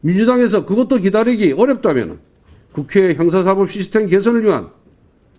민주당에서 0.00 0.64
그것도 0.64 0.98
기다리기 0.98 1.54
어렵다면 1.56 2.18
국회 2.72 3.14
형사사법 3.14 3.70
시스템 3.70 4.06
개선을 4.06 4.44
위한 4.44 4.68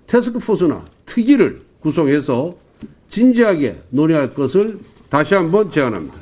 테스크포스나 0.08 0.84
특위를 1.06 1.62
구성해서 1.80 2.56
진지하게 3.10 3.77
논의할 3.89 4.34
것을 4.34 4.80
다시 5.10 5.36
한번 5.36 5.72
제안합니다. 5.72 6.16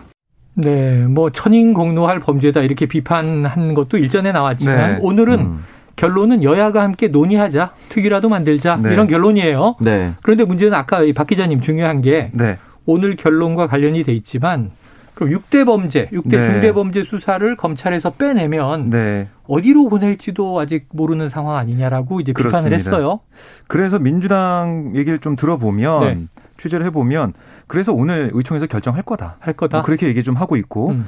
네, 0.55 1.05
뭐 1.05 1.31
천인 1.31 1.73
공노할 1.73 2.19
범죄다 2.19 2.61
이렇게 2.61 2.85
비판한 2.85 3.73
것도 3.73 3.97
일전에 3.97 4.31
나왔지만 4.31 4.93
네. 4.93 4.99
오늘은 5.01 5.39
음. 5.39 5.63
결론은 5.95 6.43
여야가 6.43 6.83
함께 6.83 7.07
논의하자, 7.07 7.73
특위라도 7.89 8.29
만들자 8.29 8.77
네. 8.81 8.93
이런 8.93 9.07
결론이에요. 9.07 9.77
네. 9.81 10.13
그런데 10.21 10.43
문제는 10.43 10.73
아까 10.73 11.01
박 11.15 11.27
기자님 11.27 11.61
중요한 11.61 12.01
게 12.01 12.31
네. 12.33 12.57
오늘 12.85 13.15
결론과 13.15 13.67
관련이 13.67 14.03
돼 14.03 14.13
있지만 14.13 14.71
그럼 15.15 15.29
6대 15.31 15.65
범죄, 15.65 16.07
6대 16.07 16.29
네. 16.29 16.43
중대 16.43 16.71
범죄 16.73 17.01
수사를 17.03 17.55
검찰에서 17.55 18.11
빼내면 18.11 18.89
네. 18.89 19.27
어디로 19.47 19.87
보낼지도 19.89 20.59
아직 20.59 20.87
모르는 20.91 21.29
상황 21.29 21.55
아니냐라고 21.57 22.19
이제 22.19 22.33
비판을 22.33 22.49
그렇습니다. 22.49 22.75
했어요. 22.75 23.19
그래서 23.67 23.97
민주당 23.97 24.91
얘기를 24.95 25.19
좀 25.19 25.35
들어보면 25.35 25.99
네. 26.01 26.27
취재를 26.57 26.85
해보면 26.87 27.33
그래서 27.67 27.93
오늘 27.93 28.31
의총에서 28.33 28.67
결정할 28.67 29.03
거다. 29.03 29.37
할 29.39 29.53
거다. 29.53 29.77
뭐 29.77 29.85
그렇게 29.85 30.07
얘기 30.07 30.23
좀 30.23 30.35
하고 30.35 30.55
있고 30.55 30.91
음. 30.91 31.05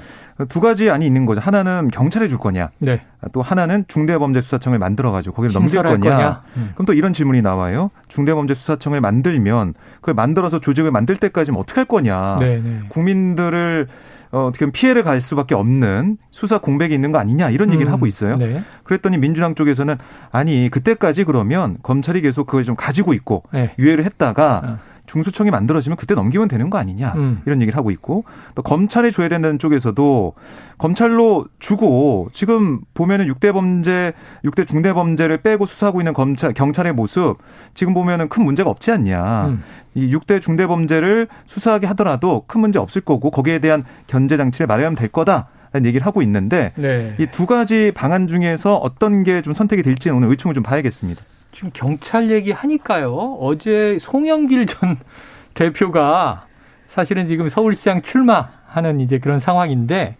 두 0.49 0.59
가지 0.59 0.89
안이 0.89 1.05
있는 1.05 1.25
거죠. 1.25 1.41
하나는 1.41 1.89
경찰에 1.89 2.27
줄 2.27 2.37
거냐. 2.37 2.69
네. 2.79 3.01
또 3.31 3.41
하나는 3.41 3.85
중대범죄수사청을 3.87 4.77
만들어가지고 4.79 5.35
거기를 5.35 5.53
넘길 5.53 5.81
거냐. 5.81 5.97
거냐? 5.97 6.43
음. 6.57 6.71
그럼 6.73 6.85
또 6.85 6.93
이런 6.93 7.13
질문이 7.13 7.41
나와요. 7.41 7.91
중대범죄수사청을 8.07 9.01
만들면 9.01 9.73
그걸 9.95 10.13
만들어서 10.13 10.59
조직을 10.59 10.91
만들 10.91 11.17
때까지 11.17 11.51
는 11.51 11.59
어떻게 11.59 11.79
할 11.79 11.85
거냐. 11.85 12.37
네, 12.39 12.61
네. 12.61 12.81
국민들을 12.89 13.87
어, 14.31 14.45
어떻게 14.45 14.65
보면 14.65 14.71
피해를 14.73 15.03
갈 15.03 15.21
수밖에 15.21 15.55
없는 15.55 16.17
수사 16.31 16.57
공백이 16.59 16.93
있는 16.93 17.11
거 17.11 17.17
아니냐 17.19 17.49
이런 17.49 17.71
얘기를 17.71 17.89
음, 17.89 17.93
하고 17.93 18.05
있어요. 18.05 18.37
네. 18.37 18.61
그랬더니 18.83 19.17
민주당 19.17 19.55
쪽에서는 19.55 19.95
아니 20.31 20.69
그때까지 20.69 21.23
그러면 21.23 21.77
검찰이 21.81 22.21
계속 22.21 22.45
그걸 22.45 22.63
좀 22.63 22.75
가지고 22.75 23.13
있고 23.13 23.43
네. 23.53 23.73
유예를 23.79 24.03
했다가 24.03 24.61
어. 24.65 24.79
중수청이 25.07 25.49
만들어지면 25.49 25.97
그때 25.97 26.13
넘기면 26.13 26.47
되는 26.47 26.69
거 26.69 26.77
아니냐 26.77 27.13
음. 27.15 27.41
이런 27.45 27.61
얘기를 27.61 27.75
하고 27.77 27.89
있고 27.91 28.25
또 28.55 28.61
검찰에 28.61 29.09
줘야 29.09 29.29
된다는 29.29 29.57
쪽에서도 29.57 30.33
검찰로 30.77 31.45
주고 31.59 32.29
지금 32.33 32.81
보면은 32.93 33.25
6대 33.27 33.51
범죄, 33.51 34.13
6대 34.43 34.67
중대 34.67 34.93
범죄를 34.93 35.37
빼고 35.41 35.65
수사하고 35.65 36.01
있는 36.01 36.13
검찰 36.13 36.53
경찰의 36.53 36.93
모습 36.93 37.37
지금 37.73 37.93
보면은 37.93 38.29
큰 38.29 38.43
문제가 38.43 38.69
없지 38.69 38.91
않냐. 38.91 39.47
음. 39.47 39.63
이 39.95 40.13
6대 40.13 40.41
중대 40.41 40.67
범죄를 40.67 41.27
수사하게 41.45 41.87
하더라도 41.87 42.43
큰 42.45 42.61
문제 42.61 42.77
없을 42.77 43.01
거고 43.01 43.31
거기에 43.31 43.59
대한 43.59 43.83
견제 44.05 44.37
장치를 44.37 44.67
마련하면 44.67 44.95
될 44.95 45.07
거다. 45.09 45.47
라는 45.73 45.85
얘기를 45.85 46.05
하고 46.05 46.21
있는데 46.21 46.71
네. 46.75 47.13
이두 47.19 47.45
가지 47.45 47.91
방안 47.93 48.27
중에서 48.27 48.75
어떤 48.75 49.23
게 49.23 49.41
좀 49.41 49.53
선택이 49.53 49.83
될지는 49.83 50.15
오늘 50.15 50.29
의총을 50.29 50.53
좀 50.53 50.63
봐야겠습니다. 50.63 51.21
지금 51.57 51.71
경찰 51.73 52.29
얘기 52.29 52.51
하니까요. 52.51 53.15
어제 53.39 53.97
송영길 53.99 54.67
전 54.67 54.95
대표가 55.55 56.45
사실은 56.87 57.25
지금 57.25 57.49
서울시장 57.49 58.03
출마하는 58.03 58.99
이제 58.99 59.17
그런 59.17 59.39
상황인데 59.39 60.17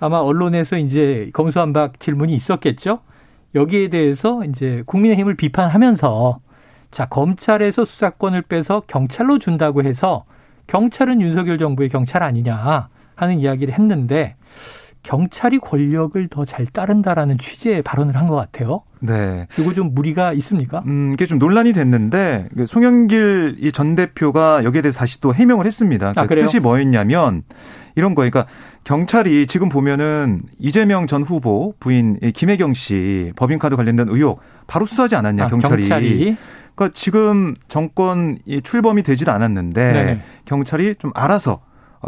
아마 0.00 0.16
언론에서 0.16 0.78
이제 0.78 1.30
검수한박 1.34 2.00
질문이 2.00 2.34
있었겠죠. 2.34 2.98
여기에 3.54 3.90
대해서 3.90 4.42
이제 4.44 4.82
국민의힘을 4.86 5.36
비판하면서 5.36 6.40
자, 6.90 7.06
검찰에서 7.06 7.84
수사권을 7.84 8.42
빼서 8.42 8.82
경찰로 8.88 9.38
준다고 9.38 9.84
해서 9.84 10.24
경찰은 10.66 11.20
윤석열 11.20 11.58
정부의 11.58 11.90
경찰 11.90 12.24
아니냐 12.24 12.88
하는 13.14 13.38
이야기를 13.38 13.74
했는데 13.74 14.34
경찰이 15.02 15.58
권력을 15.58 16.28
더 16.28 16.44
잘 16.44 16.66
따른다라는 16.66 17.38
취지의 17.38 17.82
발언을 17.82 18.16
한 18.16 18.28
것 18.28 18.36
같아요. 18.36 18.82
네. 19.00 19.46
이거 19.58 19.72
좀 19.74 19.94
무리가 19.94 20.32
있습니까? 20.34 20.82
음, 20.86 21.10
이게 21.12 21.26
좀 21.26 21.38
논란이 21.38 21.72
됐는데 21.72 22.48
그 22.56 22.66
송영길 22.66 23.56
이 23.60 23.72
전 23.72 23.94
대표가 23.96 24.62
여기에 24.64 24.82
대해서 24.82 24.98
다시 25.00 25.20
또 25.20 25.34
해명을 25.34 25.66
했습니다. 25.66 26.12
아, 26.14 26.26
그 26.26 26.34
뜻이 26.36 26.60
뭐였냐면 26.60 27.42
이런 27.96 28.14
거예요. 28.14 28.30
그러니까 28.30 28.52
경찰이 28.84 29.46
지금 29.46 29.68
보면은 29.68 30.42
이재명 30.58 31.06
전 31.06 31.22
후보 31.22 31.74
부인 31.80 32.18
김혜경 32.34 32.74
씨 32.74 33.32
법인카드 33.36 33.76
관련된 33.76 34.08
의혹 34.08 34.40
바로 34.66 34.86
수사하지 34.86 35.16
않았냐 35.16 35.44
아, 35.44 35.48
경찰이. 35.48 35.82
경찰이. 35.82 36.36
그러니까 36.74 36.94
지금 36.96 37.54
정권 37.68 38.38
이 38.46 38.62
출범이 38.62 39.02
되질 39.02 39.28
않았는데 39.30 39.92
네 39.92 40.20
경찰이 40.46 40.94
좀 40.98 41.10
알아서 41.14 41.52
어, 41.54 41.60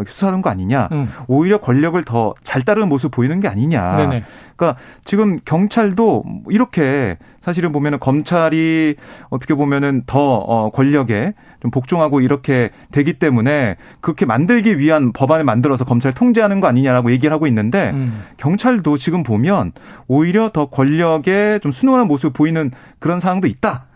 수사하는 0.07 0.43
거 0.43 0.51
아니냐. 0.51 0.89
음. 0.93 1.09
오히려 1.29 1.59
권력을 1.59 2.03
더 2.05 2.35
잘 2.43 2.63
따르는 2.63 2.89
모습 2.89 3.11
보이는 3.11 3.41
게 3.41 3.49
아니냐. 3.49 3.97
네네. 3.97 4.25
그러니까 4.57 4.81
지금 5.05 5.39
경찰도 5.45 6.25
이렇게 6.51 7.19
사실은 7.41 7.73
보면은 7.73 7.99
검찰이 7.99 8.95
어떻게 9.29 9.55
보면은 9.55 10.03
더 10.07 10.21
어, 10.21 10.71
권력에 10.71 11.35
좀 11.61 11.71
복종하고 11.71 12.21
이렇게 12.21 12.71
되기 12.93 13.15
때문에 13.15 13.77
그렇게 14.01 14.25
만들기 14.25 14.79
위한 14.79 15.13
법안을 15.13 15.45
만들어서 15.45 15.85
검찰 15.85 16.13
통제하는 16.13 16.61
거 16.61 16.69
아니냐라고 16.69 17.11
얘기를 17.11 17.33
하고 17.33 17.47
있는데 17.49 17.91
음. 17.93 18.23
경찰도 18.37 18.97
지금 18.99 19.23
보면 19.25 19.73
오히려 20.07 20.51
더 20.51 20.67
권력에 20.67 21.59
좀 21.61 21.73
순응하는 21.73 22.07
모습 22.07 22.33
보이는 22.33 22.71
그런 23.01 23.19
상황도 23.21 23.49
있다. 23.49 23.87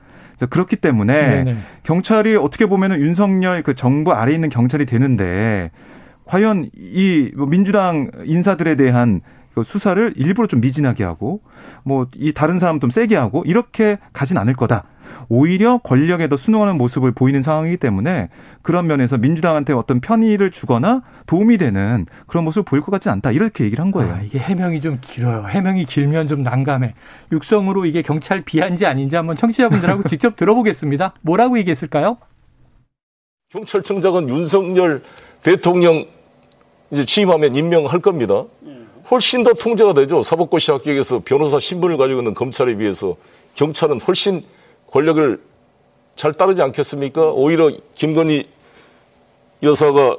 그렇기 0.47 0.77
때문에 0.77 1.45
네네. 1.45 1.57
경찰이 1.83 2.37
어떻게 2.37 2.67
보면은 2.67 3.01
윤석열 3.01 3.63
그 3.63 3.75
정부 3.75 4.13
아래 4.13 4.33
있는 4.33 4.49
경찰이 4.49 4.87
되는데 4.87 5.71
과연 6.25 6.71
이뭐 6.77 7.47
민주당 7.47 8.11
인사들에 8.25 8.77
대한 8.77 9.21
그 9.55 9.63
수사를 9.63 10.13
일부러 10.17 10.47
좀 10.47 10.61
미진하게 10.61 11.05
하고 11.05 11.41
뭐 11.85 12.07
이 12.15 12.33
다른 12.33 12.59
사람 12.59 12.79
좀 12.81 12.91
세게 12.91 13.17
하고 13.17 13.43
이렇게 13.47 13.99
가진 14.13 14.37
않을 14.39 14.55
거다. 14.55 14.85
오히려 15.29 15.79
권력에 15.79 16.29
더 16.29 16.37
순응하는 16.37 16.77
모습을 16.79 17.13
보이는 17.13 17.43
상황이기 17.43 17.77
때문에 17.77 18.29
그런 18.63 18.87
면에서 18.87 19.19
민주당한테 19.19 19.73
어떤 19.73 20.01
편의를 20.01 20.51
주거나 20.51 21.03
도움이 21.27 21.59
되는 21.59 22.07
그런 22.27 22.45
모습을 22.45 22.65
보일 22.65 22.83
것 22.83 22.91
같지 22.91 23.09
않다. 23.09 23.33
이렇게 23.33 23.65
얘기를 23.65 23.85
한 23.85 23.91
거예요. 23.93 24.15
아, 24.15 24.21
이게 24.23 24.39
해명이 24.39 24.81
좀 24.81 24.99
길어요. 25.01 25.47
해명이 25.49 25.87
길면 25.87 26.29
좀 26.29 26.43
난감해. 26.43 26.95
육성으로 27.33 27.87
이게 27.87 28.03
경찰 28.03 28.43
비한지 28.43 28.87
아닌지 28.87 29.17
한번 29.17 29.37
청취자분들하고 29.37 30.05
직접 30.09 30.37
들어보겠습니다. 30.37 31.15
뭐라고 31.23 31.59
얘기했을까요? 31.59 32.19
경찰청장은 33.51 34.29
윤석열 34.29 35.03
대통령 35.43 36.05
이제 36.91 37.05
취임하면 37.05 37.55
임명할 37.55 38.01
겁니다. 38.01 38.45
훨씬 39.11 39.43
더 39.43 39.55
통제가 39.55 39.95
되죠. 39.95 40.23
사법고시 40.23 40.71
합격에서 40.71 41.23
변호사 41.25 41.59
신분을 41.59 41.97
가지고 41.97 42.21
있는 42.21 42.35
검찰에 42.35 42.77
비해서 42.77 43.17
경찰은 43.55 44.01
훨씬 44.03 44.43
권력을 44.91 45.41
잘 46.17 46.33
따르지 46.33 46.63
않겠습니까? 46.63 47.31
오히려 47.33 47.71
김건희 47.95 48.49
여사가 49.63 50.17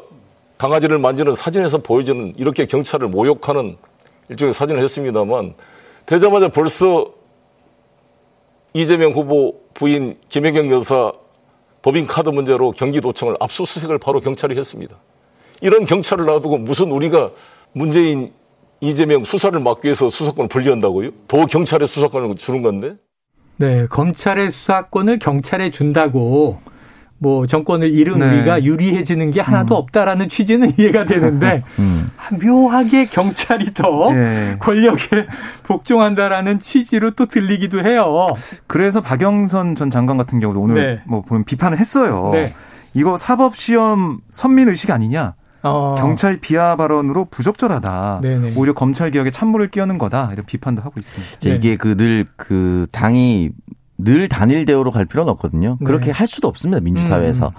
강아지를 0.57 0.97
만지는 0.97 1.33
사진에서 1.33 1.79
보여주는 1.79 2.31
이렇게 2.37 2.65
경찰을 2.65 3.07
모욕하는 3.07 3.77
일종의 4.29 4.53
사진을 4.53 4.81
했습니다만 4.81 5.55
되자마자 6.05 6.49
벌써 6.49 7.11
이재명 8.73 9.11
후보 9.11 9.59
부인 9.73 10.15
김혜경 10.29 10.71
여사 10.71 11.11
법인 11.81 12.05
카드 12.05 12.29
문제로 12.29 12.71
경기도청을 12.71 13.35
압수수색을 13.39 13.97
바로 13.97 14.19
경찰이 14.19 14.57
했습니다. 14.57 14.95
이런 15.61 15.85
경찰을 15.85 16.25
놔두고 16.25 16.57
무슨 16.59 16.91
우리가 16.91 17.31
문재인 17.71 18.33
이재명 18.81 19.23
수사를 19.23 19.57
막기 19.59 19.85
위해서 19.85 20.09
수사권을 20.09 20.49
분리한다고요? 20.49 21.11
더 21.27 21.45
경찰에 21.45 21.85
수사권을 21.85 22.35
주는 22.35 22.61
건데? 22.61 22.95
네, 23.59 23.87
검찰의 23.87 24.51
수사권을 24.51 25.19
경찰에 25.19 25.69
준다고 25.69 26.61
뭐 27.17 27.45
정권을 27.45 27.93
잃은 27.93 28.17
네. 28.19 28.25
우리가 28.25 28.63
유리해지는 28.63 29.31
게 29.31 29.41
하나도 29.41 29.75
음. 29.75 29.79
없다라는 29.79 30.29
취지는 30.29 30.71
이해가 30.77 31.05
되는데 31.05 31.63
음. 31.77 32.09
묘하게 32.41 33.03
경찰이 33.03 33.73
더 33.73 34.13
네. 34.13 34.55
권력에 34.59 35.27
복종한다라는 35.63 36.61
취지로 36.61 37.11
또 37.11 37.25
들리기도 37.25 37.81
해요. 37.81 38.27
그래서 38.65 39.01
박영선 39.01 39.75
전 39.75 39.91
장관 39.91 40.17
같은 40.17 40.39
경우도 40.39 40.61
오늘 40.61 40.75
네. 40.75 41.01
뭐 41.05 41.21
보면 41.21 41.43
비판을 41.43 41.77
했어요. 41.77 42.29
네. 42.31 42.53
이거 42.93 43.17
사법 43.17 43.57
시험 43.57 44.19
선민 44.29 44.69
의식 44.69 44.89
아니냐? 44.89 45.33
어. 45.61 45.95
경찰 45.97 46.39
비하 46.39 46.75
발언으로 46.75 47.25
부적절하다. 47.25 48.19
네네. 48.21 48.53
오히려 48.55 48.73
검찰 48.73 49.11
개혁에 49.11 49.31
찬물을 49.31 49.69
끼얹는 49.69 49.97
거다. 49.97 50.29
이런 50.33 50.45
비판도 50.45 50.81
하고 50.81 50.99
있습니다. 50.99 51.39
네. 51.41 51.55
이게 51.55 51.75
그 51.75 51.89
늘그 51.97 52.29
그 52.37 52.87
당이 52.91 53.49
늘 53.97 54.29
단일 54.29 54.65
대우로 54.65 54.91
갈 54.91 55.05
필요는 55.05 55.29
없거든요. 55.33 55.77
그렇게 55.83 56.07
네. 56.07 56.11
할 56.11 56.25
수도 56.25 56.47
없습니다. 56.47 56.79
민주사회에서. 56.79 57.47
음. 57.47 57.53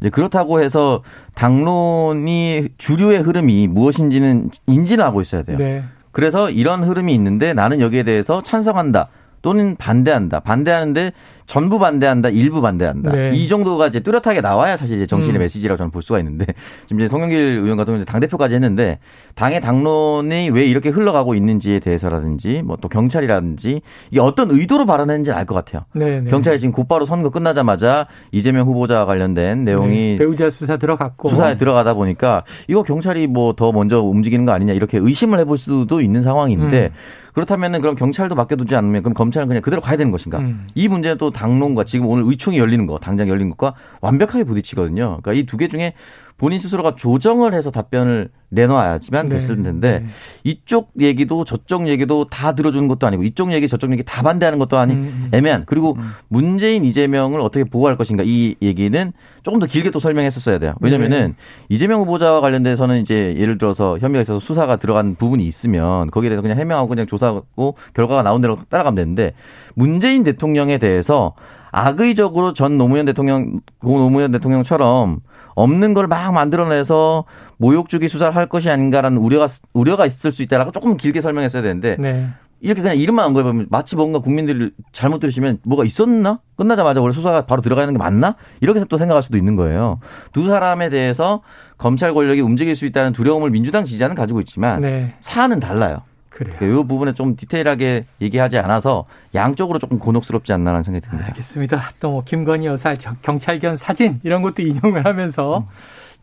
이제 0.00 0.10
그렇다고 0.10 0.60
해서 0.60 1.02
당론이 1.34 2.70
주류의 2.78 3.20
흐름이 3.20 3.68
무엇인지는 3.68 4.50
인지를 4.66 5.04
하고 5.04 5.20
있어야 5.20 5.42
돼요. 5.42 5.58
네. 5.58 5.84
그래서 6.10 6.50
이런 6.50 6.82
흐름이 6.82 7.14
있는데 7.14 7.52
나는 7.52 7.80
여기에 7.80 8.02
대해서 8.02 8.42
찬성한다. 8.42 9.08
또는 9.42 9.76
반대한다. 9.76 10.40
반대하는데 10.40 11.12
전부 11.46 11.78
반대한다, 11.78 12.28
일부 12.30 12.60
반대한다. 12.60 13.12
네. 13.12 13.30
이 13.34 13.48
정도가 13.48 13.86
이제 13.88 14.00
뚜렷하게 14.00 14.40
나와야 14.40 14.76
사실 14.76 14.96
이제 14.96 15.06
정신의 15.06 15.38
음. 15.38 15.40
메시지라고 15.40 15.78
저는 15.78 15.90
볼 15.90 16.02
수가 16.02 16.18
있는데 16.18 16.46
지금 16.86 17.00
이제 17.00 17.08
송영길 17.08 17.38
의원 17.38 17.76
같은 17.76 17.92
경우는 17.92 18.04
당 18.04 18.20
대표까지 18.20 18.54
했는데 18.54 18.98
당의 19.34 19.60
당론이 19.60 20.50
왜 20.50 20.66
이렇게 20.66 20.88
흘러가고 20.90 21.34
있는지에 21.34 21.78
대해서라든지 21.80 22.62
뭐 22.62 22.76
또 22.82 22.88
경찰이라든지 22.88 23.80
이게 24.10 24.20
어떤 24.20 24.50
의도로 24.50 24.86
발언했는지 24.86 25.30
알것 25.30 25.54
같아요. 25.54 25.84
네, 25.94 26.20
네. 26.20 26.28
경찰이 26.30 26.58
지금 26.58 26.72
곧바로 26.72 27.04
선거 27.04 27.30
끝나자마자 27.30 28.08
이재명 28.32 28.66
후보자와 28.66 29.04
관련된 29.06 29.64
내용이 29.64 29.96
네. 30.12 30.16
배우자 30.16 30.50
수사 30.50 30.76
들어갔고 30.76 31.28
수사에 31.28 31.56
들어가다 31.56 31.94
보니까 31.94 32.42
이거 32.66 32.82
경찰이 32.82 33.26
뭐 33.28 33.52
더 33.54 33.70
먼저 33.70 34.00
움직이는 34.00 34.44
거 34.46 34.52
아니냐 34.52 34.72
이렇게 34.72 34.98
의심을 34.98 35.38
해볼 35.40 35.58
수도 35.58 36.00
있는 36.00 36.22
상황인데 36.22 36.86
음. 36.86 36.90
그렇다면은 37.34 37.80
그럼 37.80 37.94
경찰도 37.94 38.34
맡겨두지 38.34 38.74
않으면 38.76 39.02
그럼 39.02 39.14
검찰은 39.14 39.46
그냥 39.48 39.62
그대로 39.62 39.80
가야 39.80 39.96
되는 39.96 40.10
것인가? 40.12 40.38
음. 40.38 40.66
이 40.74 40.88
문제는 40.88 41.16
또 41.18 41.30
당론과 41.32 41.84
지금 41.84 42.06
오늘 42.06 42.24
의총이 42.26 42.58
열리는 42.58 42.86
거, 42.86 42.98
당장 42.98 43.28
열린 43.28 43.50
것과 43.50 43.74
완벽하게 44.00 44.44
부딪히거든요. 44.44 45.18
그러니까 45.22 45.32
이 45.34 45.44
두 45.46 45.56
개 45.58 45.68
중에 45.68 45.94
본인 46.36 46.58
스스로가 46.58 46.94
조정을 46.96 47.54
해서 47.54 47.70
답변을 47.70 48.30
내놔야지만 48.52 49.28
네. 49.28 49.36
됐을 49.36 49.62
텐데 49.62 50.00
네. 50.00 50.06
이쪽 50.44 50.90
얘기도 51.00 51.44
저쪽 51.44 51.88
얘기도 51.88 52.26
다 52.26 52.54
들어주는 52.54 52.86
것도 52.86 53.06
아니고 53.06 53.22
이쪽 53.22 53.52
얘기 53.52 53.66
저쪽 53.66 53.90
얘기 53.92 54.02
다 54.02 54.22
반대하는 54.22 54.58
것도 54.58 54.76
아닌 54.76 54.98
음, 54.98 55.02
음. 55.04 55.28
애매한 55.32 55.64
그리고 55.66 55.94
음. 55.98 56.10
문재인 56.28 56.84
이재명을 56.84 57.40
어떻게 57.40 57.64
보호할 57.64 57.96
것인가 57.96 58.22
이 58.26 58.56
얘기는 58.60 59.12
조금 59.42 59.58
더 59.58 59.66
길게 59.66 59.90
또 59.90 59.98
설명했었어야 59.98 60.58
돼요. 60.58 60.74
왜냐면은 60.80 61.28
네. 61.28 61.34
이재명 61.70 62.00
후보자와 62.00 62.40
관련돼서는 62.40 63.00
이제 63.00 63.34
예를 63.38 63.56
들어서 63.56 63.98
혐의가 63.98 64.20
있어서 64.20 64.38
수사가 64.38 64.76
들어간 64.76 65.14
부분이 65.14 65.46
있으면 65.46 66.10
거기에 66.10 66.28
대해서 66.28 66.42
그냥 66.42 66.58
해명하고 66.58 66.88
그냥 66.88 67.06
조사하고 67.06 67.76
결과가 67.94 68.22
나온 68.22 68.42
대로 68.42 68.58
따라가면 68.68 68.96
되는데 68.96 69.32
문재인 69.74 70.24
대통령에 70.24 70.76
대해서 70.78 71.34
악의적으로 71.70 72.52
전 72.52 72.76
노무현 72.76 73.06
대통령 73.06 73.60
고 73.80 73.98
노무현 73.98 74.30
대통령처럼 74.30 75.20
없는 75.54 75.94
걸 75.94 76.06
막 76.06 76.32
만들어내서 76.32 77.24
모욕주기 77.58 78.08
수사를 78.08 78.34
할 78.36 78.46
것이 78.46 78.68
아닌가라는 78.70 79.18
우려가 79.18 79.46
우려가 79.72 80.06
있을 80.06 80.32
수 80.32 80.42
있다라고 80.42 80.72
조금 80.72 80.96
길게 80.96 81.20
설명했어야 81.20 81.62
되는데 81.62 81.96
네. 81.98 82.28
이렇게 82.60 82.80
그냥 82.80 82.96
이름만 82.96 83.24
안 83.26 83.32
거보면 83.34 83.66
마치 83.70 83.96
뭔가 83.96 84.20
국민들이 84.20 84.70
잘못 84.92 85.18
들으시면 85.18 85.58
뭐가 85.64 85.84
있었나? 85.84 86.38
끝나자마자 86.56 87.00
원래 87.00 87.12
수사가 87.12 87.46
바로 87.46 87.60
들어가는 87.60 87.92
게 87.92 87.98
맞나? 87.98 88.36
이렇게 88.60 88.84
또 88.84 88.96
생각할 88.96 89.22
수도 89.22 89.36
있는 89.36 89.56
거예요. 89.56 89.98
두 90.32 90.46
사람에 90.46 90.88
대해서 90.88 91.42
검찰 91.76 92.14
권력이 92.14 92.40
움직일 92.40 92.76
수 92.76 92.86
있다는 92.86 93.12
두려움을 93.14 93.50
민주당 93.50 93.84
지지자는 93.84 94.14
가지고 94.14 94.38
있지만 94.40 94.80
네. 94.82 95.14
사안은 95.20 95.58
달라요. 95.58 96.02
그래요. 96.34 96.56
이그 96.56 96.84
부분에 96.84 97.12
좀 97.14 97.36
디테일하게 97.36 98.06
얘기하지 98.20 98.58
않아서 98.58 99.04
양쪽으로 99.34 99.78
조금 99.78 99.98
곤혹스럽지 99.98 100.52
않나라는 100.52 100.82
생각이 100.82 101.04
듭니다. 101.06 101.28
알겠습니다. 101.28 101.90
또 102.00 102.10
뭐 102.12 102.24
김건희 102.24 102.66
여사 102.66 102.94
경찰견 102.94 103.76
사진 103.76 104.20
이런 104.22 104.42
것도 104.42 104.60
인용을 104.62 105.04
하면서 105.04 105.58
음. 105.58 105.64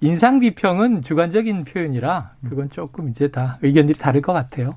인상 0.02 0.40
비평은 0.40 1.02
주관적인 1.02 1.66
표현이라 1.66 2.32
그건 2.48 2.70
조금 2.70 3.10
이제 3.10 3.28
다 3.30 3.58
의견들이 3.62 3.98
다를 4.00 4.22
것 4.22 4.34
같아요. 4.34 4.76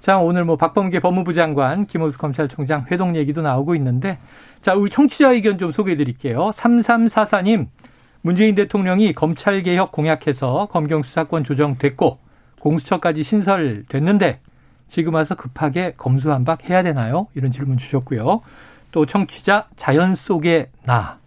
자, 0.00 0.18
오늘 0.18 0.44
뭐 0.44 0.56
박범계 0.56 1.00
법무부 1.00 1.34
장관, 1.34 1.86
김호수 1.86 2.18
검찰총장 2.18 2.86
회동 2.90 3.16
얘기도 3.16 3.42
나오고 3.42 3.74
있는데 3.76 4.18
자, 4.62 4.74
우리 4.74 4.90
청취자 4.90 5.30
의견 5.30 5.58
좀 5.58 5.70
소개해 5.70 5.96
드릴게요. 5.96 6.50
3344님, 6.54 7.68
문재인 8.22 8.54
대통령이 8.54 9.12
검찰개혁 9.14 9.92
공약해서 9.92 10.68
검경 10.70 11.02
수사권 11.02 11.44
조정됐고 11.44 12.18
공수처까지 12.60 13.22
신설됐는데 13.22 14.40
지금 14.90 15.14
와서 15.14 15.36
급하게 15.36 15.94
검수 15.96 16.32
한박 16.32 16.68
해야 16.68 16.82
되나요? 16.82 17.28
이런 17.34 17.52
질문 17.52 17.78
주셨고요. 17.78 18.42
또 18.90 19.06
청취자 19.06 19.68
자연 19.76 20.14
속의 20.14 20.68
나. 20.84 21.18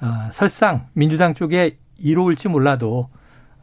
어, 0.00 0.30
설상 0.32 0.86
민주당 0.94 1.34
쪽에 1.34 1.76
이로울지 1.98 2.48
몰라도 2.48 3.10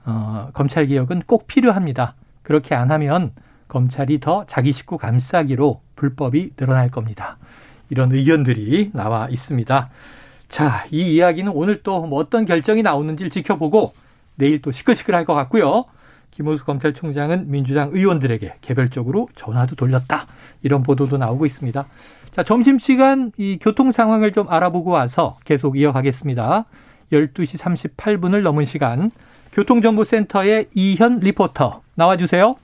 어, 0.06 0.50
검찰 0.54 0.86
개혁은 0.86 1.24
꼭 1.26 1.48
필요합니다. 1.48 2.14
그렇게 2.44 2.76
안 2.76 2.92
하면 2.92 3.32
검찰이 3.68 4.20
더 4.20 4.46
자기 4.46 4.72
식구 4.72 4.98
감싸기로 4.98 5.82
불법이 5.96 6.52
늘어날 6.56 6.90
겁니다. 6.90 7.38
이런 7.90 8.14
의견들이 8.14 8.92
나와 8.94 9.28
있습니다. 9.30 9.90
자, 10.48 10.86
이 10.92 11.16
이야기는 11.16 11.52
오늘 11.54 11.82
또뭐 11.82 12.20
어떤 12.20 12.46
결정이 12.46 12.84
나오는지를 12.84 13.32
지켜보고 13.32 13.94
내일 14.36 14.62
또 14.62 14.72
시끌시끌할 14.72 15.26
것 15.26 15.34
같고요. 15.34 15.86
김호수 16.38 16.66
검찰총장은 16.66 17.50
민주당 17.50 17.90
의원들에게 17.92 18.58
개별적으로 18.62 19.28
전화도 19.34 19.76
돌렸다. 19.76 20.28
이런 20.62 20.84
보도도 20.84 21.18
나오고 21.18 21.48
있습니다. 21.48 21.88
자, 22.30 22.44
점심시간 22.44 23.32
이 23.38 23.58
교통 23.60 23.92
상황을 23.92 24.32
좀 24.32 24.48
알아보고 24.48 24.92
와서 24.92 25.40
계속 25.46 25.80
이어가겠습니다. 25.80 26.66
12시 27.12 27.58
38분을 27.60 28.42
넘은 28.42 28.66
시간 28.66 29.10
교통정보센터의 29.52 30.68
이현 30.76 31.22
리포터 31.22 31.82
나와주세요. 31.96 32.56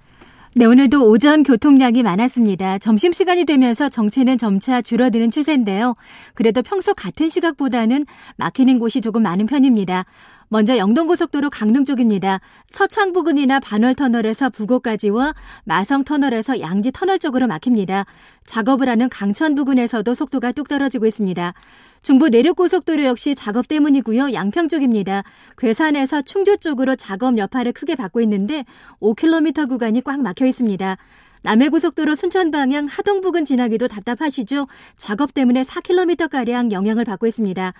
네, 0.55 0.65
오늘도 0.65 1.09
오전 1.09 1.41
교통량이 1.41 2.03
많았습니다. 2.03 2.77
점심시간이 2.77 3.45
되면서 3.45 3.89
정체는 3.89 4.37
점차 4.37 4.83
줄어드는 4.83 5.31
추세인데요. 5.31 5.95
그래도 6.35 6.61
평소 6.61 6.93
같은 6.93 7.27
시각보다는 7.27 8.05
막히는 8.37 8.77
곳이 8.77 9.01
조금 9.01 9.23
많은 9.23 9.47
편입니다. 9.47 10.05
먼저 10.53 10.77
영동고속도로 10.77 11.49
강릉 11.49 11.83
쪽입니다. 11.83 12.39
서창 12.69 13.11
부근이나 13.11 13.59
반월터널에서 13.59 14.51
부곡까지와 14.51 15.33
마성터널에서 15.63 16.59
양지터널 16.59 17.17
쪽으로 17.17 17.47
막힙니다. 17.47 18.05
작업을 18.45 18.87
하는 18.87 19.09
강천 19.09 19.55
부근에서도 19.55 20.13
속도가 20.13 20.51
뚝 20.51 20.67
떨어지고 20.67 21.07
있습니다. 21.07 21.55
중부 22.03 22.29
내륙고속도로 22.29 23.03
역시 23.03 23.33
작업 23.33 23.67
때문이고요. 23.67 24.33
양평 24.33 24.67
쪽입니다. 24.67 25.23
괴산에서 25.57 26.21
충주 26.21 26.59
쪽으로 26.59 26.95
작업 26.97 27.39
여파를 27.39 27.71
크게 27.71 27.95
받고 27.95 28.21
있는데 28.21 28.63
5km 29.01 29.67
구간이 29.67 30.01
꽉 30.01 30.21
막혀 30.21 30.45
있습니다. 30.45 30.97
남해고속도로 31.41 32.15
순천 32.15 32.51
방향 32.51 32.85
하동 32.85 33.21
부근 33.21 33.43
지나기도 33.43 33.87
답답하시죠? 33.87 34.67
작업 34.97 35.33
때문에 35.33 35.63
4km가량 35.63 36.71
영향을 36.71 37.05
받고 37.05 37.25
있습니다. 37.25 37.73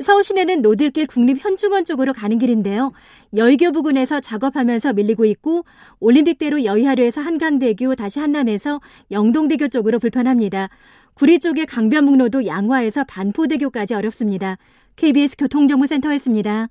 서울 0.00 0.22
시내는 0.22 0.62
노들길 0.62 1.08
국립현충원 1.08 1.84
쪽으로 1.84 2.12
가는 2.12 2.38
길인데요. 2.38 2.92
여의교 3.34 3.72
부근에서 3.72 4.20
작업하면서 4.20 4.92
밀리고 4.92 5.24
있고 5.24 5.64
올림픽대로 5.98 6.64
여의하루에서 6.64 7.20
한강대교 7.20 7.96
다시 7.96 8.20
한남에서 8.20 8.80
영동대교 9.10 9.68
쪽으로 9.68 9.98
불편합니다. 9.98 10.68
구리 11.14 11.40
쪽의 11.40 11.66
강변북로도 11.66 12.46
양화에서 12.46 13.04
반포대교까지 13.08 13.94
어렵습니다. 13.94 14.56
KBS 14.94 15.36
교통정보센터였습니다. 15.36 16.68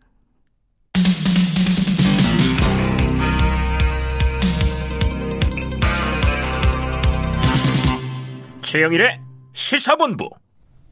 최영일의 8.62 9.20
시사본부. 9.52 10.30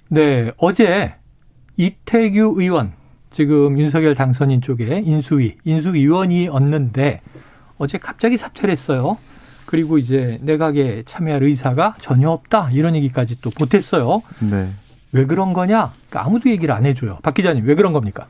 네, 0.09 0.51
어제 0.57 1.15
이태규 1.77 2.55
의원 2.57 2.93
지금 3.31 3.77
윤석열 3.77 4.15
당선인 4.15 4.61
쪽에 4.61 5.01
인수위 5.05 5.57
인수위원이 5.63 6.47
얻는데 6.47 7.21
어제 7.77 7.97
갑자기 7.97 8.37
사퇴를 8.37 8.71
했어요. 8.71 9.17
그리고 9.65 9.97
이제 9.97 10.37
내각에 10.41 11.03
참여할 11.05 11.43
의사가 11.43 11.95
전혀 11.99 12.29
없다 12.29 12.69
이런 12.71 12.95
얘기까지 12.95 13.41
또 13.41 13.49
보탰어요. 13.49 14.21
네. 14.49 14.69
왜 15.11 15.25
그런 15.25 15.53
거냐? 15.53 15.91
그러니까 16.09 16.25
아무도 16.25 16.49
얘기를 16.49 16.73
안 16.73 16.85
해줘요. 16.85 17.19
박 17.23 17.33
기자님 17.33 17.65
왜 17.65 17.75
그런 17.75 17.91
겁니까? 17.91 18.27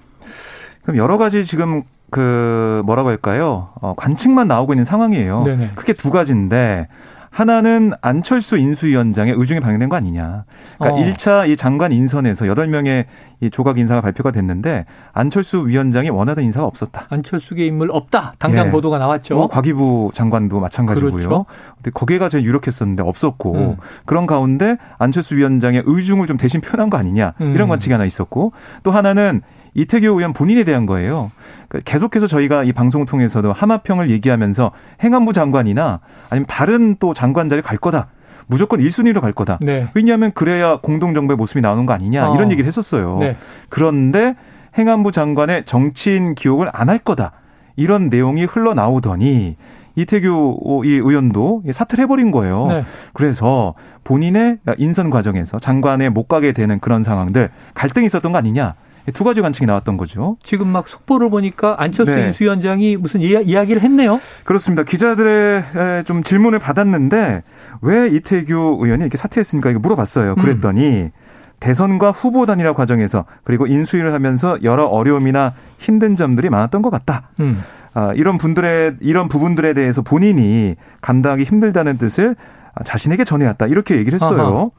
그럼 0.84 0.98
여러 0.98 1.18
가지 1.18 1.46
지금 1.46 1.84
그 2.10 2.82
뭐라고 2.86 3.10
할까요? 3.10 3.70
어, 3.82 3.94
관측만 3.96 4.48
나오고 4.48 4.74
있는 4.74 4.86
상황이에요. 4.86 5.44
네네. 5.44 5.72
크게 5.76 5.94
두 5.94 6.10
가지인데 6.12 6.88
하나는 7.36 7.92
안철수 8.02 8.58
인수위원장의 8.58 9.34
의중이 9.36 9.60
반영된 9.60 9.90
거 9.90 9.98
아니냐. 9.98 10.46
그러니까 10.80 11.02
어. 11.02 11.04
1차 11.04 11.50
이 11.50 11.58
장관 11.58 11.92
인선에서 11.92 12.46
8명의 12.46 13.08
이 13.42 13.50
조각 13.50 13.78
인사가 13.78 14.00
발표가 14.00 14.32
됐는데 14.32 14.86
안철수 15.12 15.68
위원장이 15.68 16.10
원하던 16.10 16.46
인사가 16.46 16.66
없었다. 16.66 17.08
안철수계 17.10 17.66
인물 17.66 17.90
없다. 17.92 18.36
당장 18.40 18.68
예. 18.68 18.72
보도가 18.72 19.00
나왔죠. 19.00 19.36
뭐 19.36 19.48
과기부 19.50 20.12
장관도 20.14 20.62
마찬가지고요. 20.62 21.12
그렇죠. 21.12 21.46
근데 21.76 21.92
거기가 21.92 22.30
제일 22.30 22.46
유력했었는데 22.46 23.04
없었고 23.04 23.54
음. 23.54 23.76
그런 24.06 24.28
가운데 24.28 24.78
안철수 24.98 25.36
위원장의 25.36 25.84
의중을 25.86 26.28
좀 26.28 26.38
대신 26.38 26.62
표현한 26.62 26.90
거 26.90 26.96
아니냐. 26.96 27.34
이런 27.40 27.64
음. 27.64 27.68
관측이 27.68 27.92
하나 27.92 28.06
있었고 28.06 28.54
또 28.84 28.92
하나는 28.92 29.42
이태규 29.76 30.08
의원 30.08 30.34
본인에 30.34 30.64
대한 30.64 30.86
거예요. 30.86 31.32
그러니까 31.68 31.92
계속해서 31.92 32.28
저희가 32.28 32.64
이 32.64 32.72
방송을 32.74 33.06
통해서도 33.06 33.54
하마평을 33.54 34.10
얘기하면서 34.10 34.72
행안부 35.04 35.34
장관이나 35.34 36.00
아니면 36.30 36.46
다른 36.48 36.96
또 37.00 37.14
장관 37.14 37.50
자리 37.50 37.62
갈 37.62 37.78
거다. 37.78 38.08
무조건 38.48 38.80
1순위로 38.80 39.22
갈 39.22 39.34
거다. 39.34 39.58
네. 39.62 39.88
왜냐하면 39.94 40.32
그래야 40.34 40.78
공동정부의 40.78 41.36
모습이 41.36 41.62
나오는 41.62 41.86
거 41.86 41.94
아니냐 41.94 42.30
어. 42.30 42.36
이런 42.36 42.52
얘기를 42.52 42.68
했었어요. 42.68 43.18
네. 43.20 43.38
그런데 43.70 44.36
행안부 44.78 45.12
장관의 45.12 45.66
정치인 45.66 46.36
기억을 46.36 46.70
안 46.74 46.90
할 46.90 47.00
거다. 47.00 47.32
이런 47.76 48.10
내용이 48.10 48.46
흘러나오더니 48.46 49.58
이태규 49.98 50.82
이 50.86 50.90
의원도 50.90 51.64
사퇴를 51.72 52.04
해버린 52.04 52.32
거예요. 52.32 52.68
네. 52.68 52.86
그래서 53.14 53.74
본인의 54.04 54.60
인선 54.78 55.10
과정에서 55.10 55.58
장관에 55.60 56.10
못 56.10 56.28
가게 56.28 56.52
되는 56.54 56.80
그런 56.80 57.02
상황들 57.04 57.50
갈등이 57.74 58.06
있었던 58.06 58.32
거 58.32 58.38
아니냐. 58.38 58.76
두 59.14 59.24
가지 59.24 59.42
관측이 59.42 59.66
나왔던 59.66 59.98
거죠. 59.98 60.38
지금 60.44 60.68
막 60.68 60.88
속보를 60.88 61.30
보니까 61.30 61.76
안철수 61.78 62.16
네. 62.16 62.26
인수위원장이 62.26 62.98
무슨 62.98 63.22
이야, 63.22 63.40
이야기를 63.40 63.82
했네요. 63.82 64.20
그렇습니다. 64.44 64.84
기자들의 64.84 65.64
좀 66.06 66.24
질문을 66.24 66.60
받았는데 66.60 67.44
왜 67.82 68.08
이태규 68.08 68.80
의원이 68.82 69.02
이렇게 69.02 69.18
사퇴했습니까? 69.18 69.70
이거 69.70 69.80
물어봤어요. 69.80 70.32
음. 70.32 70.42
그랬더니 70.42 71.02
음. 71.04 71.12
대선과 71.60 72.12
후보 72.12 72.46
단일화 72.46 72.74
과정에서 72.74 73.26
그리고 73.44 73.66
인수위를 73.66 74.12
하면서 74.14 74.58
여러 74.64 74.86
어려움이나 74.86 75.54
힘든 75.78 76.16
점들이 76.16 76.50
많았던 76.50 76.82
것 76.82 76.90
같다. 76.90 77.30
음. 77.40 77.64
아, 77.94 78.12
이런 78.14 78.38
분들의 78.38 78.98
이런 79.00 79.30
부분들에 79.30 79.74
대해서 79.74 80.02
본인이 80.02 80.76
감당하기 81.02 81.44
힘들다는 81.44 81.98
뜻을 81.98 82.36
자신에게 82.84 83.24
전해왔다 83.24 83.68
이렇게 83.68 83.96
얘기를 83.96 84.16
했어요. 84.22 84.42
아하. 84.42 84.70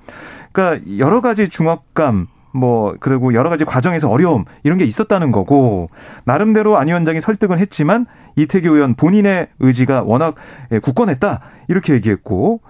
그러니까 0.52 0.90
여러 0.98 1.22
가지 1.22 1.48
중압감 1.48 2.26
뭐 2.52 2.94
그리고 3.00 3.34
여러 3.34 3.50
가지 3.50 3.64
과정에서 3.64 4.10
어려움 4.10 4.44
이런 4.62 4.78
게 4.78 4.84
있었다는 4.84 5.32
거고 5.32 5.88
나름대로 6.24 6.76
안 6.76 6.88
위원장이 6.88 7.20
설득은 7.20 7.58
했지만 7.58 8.06
이태규 8.36 8.74
의원 8.74 8.94
본인의 8.94 9.48
의지가 9.58 10.02
워낙 10.02 10.34
예, 10.72 10.78
굳건했다 10.78 11.40
이렇게 11.68 11.94
얘기했고 11.94 12.60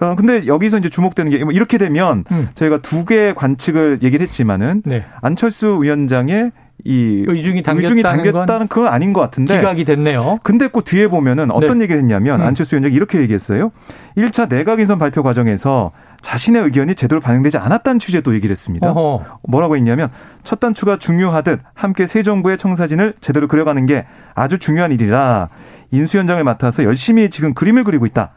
어 0.00 0.14
근데 0.16 0.46
여기서 0.46 0.78
이제 0.78 0.88
주목되는 0.88 1.30
게뭐 1.30 1.52
이렇게 1.52 1.78
되면 1.78 2.24
음. 2.30 2.48
저희가 2.54 2.78
두 2.78 3.04
개의 3.04 3.34
관측을 3.34 4.00
얘기를 4.02 4.24
했지만은 4.26 4.82
네. 4.84 5.04
안철수 5.20 5.80
위원장의 5.82 6.52
이 6.86 7.24
의중이 7.26 7.62
당겼다는, 7.62 7.98
의중이 7.98 8.02
당겼다는 8.02 8.68
그건 8.68 8.88
아닌 8.88 9.12
것 9.12 9.20
같은데 9.20 9.56
기각이 9.56 9.84
됐네요. 9.84 10.38
근데 10.42 10.68
그 10.68 10.82
뒤에 10.82 11.06
보면은 11.06 11.50
어떤 11.50 11.78
네. 11.78 11.84
얘기를 11.84 12.00
했냐면 12.00 12.40
음. 12.40 12.46
안철수 12.46 12.74
위원장이 12.74 12.94
이렇게 12.94 13.20
얘기했어요. 13.20 13.70
1차 14.16 14.48
내각 14.48 14.80
인선 14.80 14.98
발표 14.98 15.22
과정에서 15.22 15.92
자신의 16.24 16.62
의견이 16.62 16.94
제대로 16.94 17.20
반영되지 17.20 17.58
않았다는 17.58 17.98
취지의 18.00 18.22
얘기를 18.26 18.50
했습니다. 18.50 18.90
어허. 18.90 19.40
뭐라고 19.46 19.76
했냐면 19.76 20.10
첫 20.42 20.58
단추가 20.58 20.96
중요하듯 20.96 21.60
함께 21.74 22.06
새 22.06 22.22
정부의 22.22 22.56
청사진을 22.56 23.14
제대로 23.20 23.46
그려가는 23.46 23.84
게 23.84 24.06
아주 24.34 24.58
중요한 24.58 24.90
일이라 24.90 25.50
인수위원장을 25.90 26.42
맡아서 26.42 26.82
열심히 26.82 27.28
지금 27.28 27.52
그림을 27.52 27.84
그리고 27.84 28.06
있다. 28.06 28.30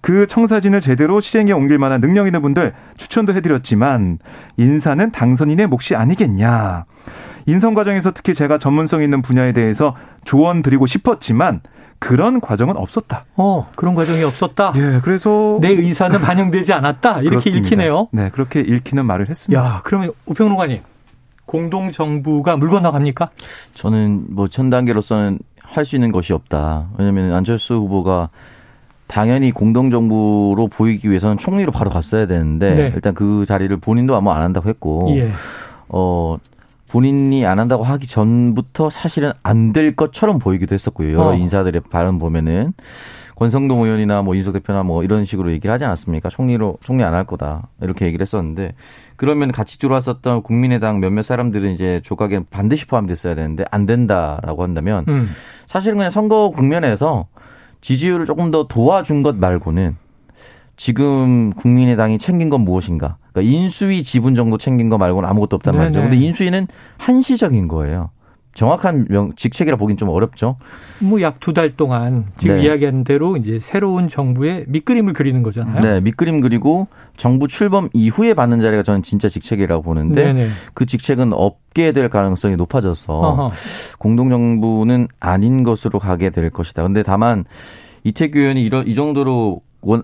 그 0.00 0.26
청사진을 0.26 0.80
제대로 0.80 1.20
실행에 1.20 1.52
옮길 1.52 1.78
만한 1.78 2.00
능력 2.00 2.26
있는 2.26 2.40
분들 2.40 2.72
추천도 2.96 3.34
해드렸지만 3.34 4.18
인사는 4.56 5.12
당선인의 5.12 5.66
몫이 5.66 5.94
아니겠냐. 5.94 6.86
인선 7.44 7.74
과정에서 7.74 8.12
특히 8.12 8.32
제가 8.32 8.56
전문성 8.56 9.02
있는 9.02 9.20
분야에 9.20 9.52
대해서 9.52 9.94
조언 10.24 10.62
드리고 10.62 10.86
싶었지만 10.86 11.60
그런 11.98 12.40
과정은 12.40 12.76
없었다. 12.76 13.24
어, 13.36 13.66
그런 13.76 13.94
과정이 13.94 14.22
없었다. 14.22 14.72
예, 14.76 15.00
그래서 15.02 15.58
내 15.60 15.68
의사는 15.70 16.18
반영되지 16.18 16.72
않았다. 16.72 17.20
이렇게 17.20 17.30
그렇습니다. 17.30 17.66
읽히네요. 17.66 18.08
네, 18.12 18.30
그렇게 18.30 18.60
읽히는 18.60 19.04
말을 19.06 19.28
했습니다. 19.28 19.62
야, 19.64 19.80
그러면 19.84 20.12
우평론가님 20.26 20.80
공동 21.46 21.92
정부가 21.92 22.56
물 22.56 22.68
건너갑니까? 22.70 23.30
저는 23.74 24.26
뭐전 24.30 24.70
단계로서는 24.70 25.38
할 25.62 25.84
수 25.84 25.96
있는 25.96 26.10
것이 26.12 26.32
없다. 26.32 26.88
왜냐하면 26.98 27.32
안철수 27.34 27.74
후보가 27.74 28.30
당연히 29.08 29.52
공동 29.52 29.90
정부로 29.90 30.68
보이기 30.68 31.08
위해서는 31.08 31.38
총리로 31.38 31.70
바로 31.70 31.90
갔어야 31.90 32.26
되는데 32.26 32.74
네. 32.74 32.92
일단 32.94 33.14
그 33.14 33.44
자리를 33.46 33.76
본인도 33.78 34.16
아마 34.16 34.34
안 34.36 34.42
한다고 34.42 34.68
했고 34.68 35.08
예. 35.16 35.30
어 35.88 36.36
본인이 36.90 37.44
안 37.46 37.58
한다고 37.58 37.84
하기 37.84 38.06
전부터 38.06 38.90
사실은 38.90 39.32
안 39.42 39.72
될 39.72 39.94
것처럼 39.96 40.38
보이기도 40.38 40.74
했었고요. 40.74 41.12
여러 41.12 41.24
어. 41.30 41.34
인사들의 41.34 41.82
발언 41.90 42.18
보면은 42.18 42.72
권성동 43.34 43.82
의원이나 43.82 44.22
뭐 44.22 44.34
인석 44.34 44.52
대표나 44.52 44.82
뭐 44.82 45.04
이런 45.04 45.24
식으로 45.26 45.50
얘기를 45.50 45.70
하지 45.72 45.84
않았습니까? 45.84 46.30
총리로 46.30 46.78
총리 46.80 47.04
안 47.04 47.12
할 47.12 47.24
거다 47.24 47.68
이렇게 47.82 48.06
얘기를 48.06 48.22
했었는데 48.22 48.74
그러면 49.16 49.52
같이 49.52 49.78
들어왔었던 49.78 50.42
국민의당 50.42 51.00
몇몇 51.00 51.20
사람들은 51.22 51.72
이제 51.72 52.00
조각에 52.04 52.40
반드시 52.50 52.86
포함됐어야 52.86 53.34
되는데 53.34 53.64
안 53.70 53.84
된다라고 53.84 54.62
한다면 54.62 55.04
음. 55.08 55.28
사실은 55.66 55.96
그냥 55.98 56.10
선거 56.10 56.50
국면에서 56.50 57.26
지지율을 57.82 58.24
조금 58.24 58.50
더 58.50 58.66
도와준 58.68 59.22
것 59.22 59.36
말고는 59.36 59.96
지금 60.76 61.50
국민의당이 61.54 62.18
챙긴 62.18 62.50
건 62.50 62.60
무엇인가? 62.62 63.16
그러니까 63.32 63.52
인수위 63.54 64.02
지분 64.02 64.34
정도 64.34 64.58
챙긴 64.58 64.88
거 64.88 64.98
말고는 64.98 65.28
아무것도 65.28 65.56
없단 65.56 65.76
말이죠. 65.76 66.02
근데 66.02 66.16
인수위는 66.16 66.66
한시적인 66.98 67.68
거예요. 67.68 68.10
정확한 68.54 69.06
명, 69.10 69.32
직책이라 69.36 69.76
보긴 69.76 69.98
좀 69.98 70.08
어렵죠. 70.08 70.56
뭐 71.00 71.20
약 71.20 71.40
두 71.40 71.52
달 71.52 71.76
동안 71.76 72.24
지금 72.38 72.56
네. 72.56 72.62
이야기한 72.64 73.04
대로 73.04 73.36
이제 73.36 73.58
새로운 73.58 74.08
정부의 74.08 74.64
밑그림을 74.68 75.12
그리는 75.12 75.42
거잖아요. 75.42 75.78
네, 75.80 76.00
밑그림 76.00 76.40
그리고 76.40 76.88
정부 77.18 77.48
출범 77.48 77.90
이후에 77.92 78.32
받는 78.32 78.60
자리가 78.60 78.82
저는 78.82 79.02
진짜 79.02 79.28
직책이라고 79.28 79.82
보는데 79.82 80.24
네네. 80.32 80.48
그 80.72 80.86
직책은 80.86 81.34
없게 81.34 81.92
될 81.92 82.08
가능성이 82.08 82.56
높아져서 82.56 83.12
어허. 83.12 83.50
공동정부는 83.98 85.08
아닌 85.20 85.62
것으로 85.62 85.98
가게 85.98 86.30
될 86.30 86.48
것이다. 86.48 86.82
근데 86.82 87.02
다만 87.02 87.44
이태규 88.04 88.38
의원이 88.38 88.64
이런 88.64 88.86
이 88.86 88.94
정도로 88.94 89.60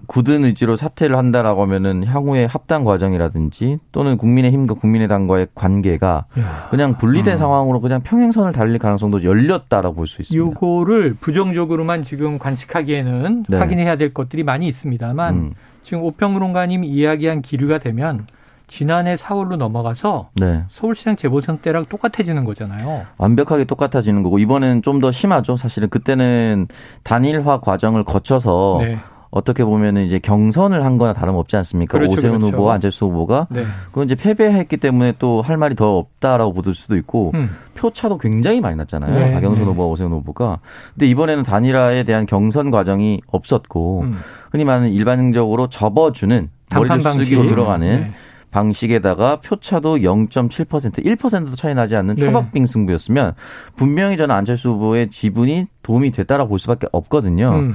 굳은 0.07 0.45
의지로 0.45 0.77
사퇴를 0.77 1.17
한다라고 1.17 1.63
하면은 1.63 2.05
향후의 2.07 2.47
합당 2.47 2.85
과정이라든지 2.85 3.79
또는 3.91 4.17
국민의힘과 4.17 4.75
국민의당과의 4.75 5.49
관계가 5.55 6.25
야. 6.39 6.67
그냥 6.71 6.97
분리된 6.99 7.35
음. 7.35 7.37
상황으로 7.39 7.81
그냥 7.81 8.01
평행선을 8.03 8.53
달릴 8.53 8.79
가능성도 8.79 9.25
열렸다라고 9.25 9.95
볼 9.97 10.07
수 10.07 10.23
있습니다. 10.23 10.47
요거를 10.47 11.15
부정적으로만 11.21 12.03
지금 12.03 12.39
관측하기에는 12.39 13.45
네. 13.49 13.57
확인해야 13.57 13.97
될 13.97 14.15
것들이 14.15 14.43
많이 14.45 14.69
있습니다만 14.69 15.35
음. 15.35 15.53
지금 15.83 16.03
오평론가님이 16.05 16.87
이야기한 16.89 17.43
기류가 17.43 17.79
되면 17.79 18.27
지난해 18.69 19.17
4월로 19.17 19.57
넘어가서 19.57 20.31
네. 20.37 20.63
서울시장 20.71 21.17
재보선 21.17 21.59
때랑 21.59 21.85
똑같아지는 21.91 22.45
거잖아요. 22.45 23.05
완벽하게 23.19 23.65
똑같아지는 23.65 24.23
거고 24.23 24.39
이번에는 24.39 24.81
좀 24.81 25.01
더 25.01 25.11
심하죠. 25.11 25.57
사실은 25.57 25.89
그때는 25.91 26.69
단일화 27.03 27.61
과정을 27.61 28.05
거쳐서 28.05 28.79
네. 28.81 28.97
어떻게 29.33 29.65
보면 29.65 29.97
은 29.97 30.03
이제 30.05 30.19
경선을 30.19 30.85
한 30.85 30.99
거나 30.99 31.15
다름없지 31.15 31.57
않습니까? 31.57 31.99
그렇죠, 31.99 32.13
오세훈 32.19 32.39
그렇죠. 32.39 32.55
후보와 32.55 32.75
안철수 32.75 33.07
후보가 33.07 33.49
네. 33.51 33.65
그건 33.87 34.05
이제 34.05 34.15
패배했기 34.15 34.77
때문에 34.77 35.15
또 35.19 35.43
할 35.43 35.57
말이 35.57 35.75
더 35.75 35.97
없다라고 35.97 36.53
보을 36.53 36.75
수도 36.75 36.97
있고 36.97 37.33
음. 37.35 37.51
표차도 37.75 38.19
굉장히 38.19 38.61
많이 38.61 38.77
났잖아요. 38.77 39.13
네. 39.13 39.33
박영선 39.33 39.65
네. 39.65 39.71
후보와 39.71 39.89
오세훈 39.89 40.13
후보가. 40.13 40.59
근데 40.95 41.07
이번에는 41.07 41.43
단일화에 41.43 42.05
대한 42.05 42.27
경선 42.27 42.71
과정이 42.71 43.21
없었고 43.27 44.03
음. 44.03 44.19
흔히 44.51 44.65
말하는 44.65 44.91
일반적으로 44.91 45.69
접어주는 45.69 46.51
머리를 46.75 47.01
쓰기로 47.01 47.47
들어가는 47.49 48.01
네. 48.03 48.13
방식에다가 48.53 49.41
표차도 49.41 49.97
0.7% 49.99 51.05
1%도 51.05 51.57
차이 51.57 51.75
나지 51.75 51.97
않는 51.97 52.15
네. 52.17 52.25
초박빙 52.25 52.67
승부였으면 52.67 53.33
분명히 53.75 54.17
저는 54.17 54.35
안철수 54.35 54.71
후보의 54.71 55.11
지분이 55.11 55.67
도움이 55.83 56.13
됐다라고 56.13 56.51
볼 56.51 56.59
수밖에 56.59 56.87
없거든요. 56.93 57.51
음. 57.55 57.75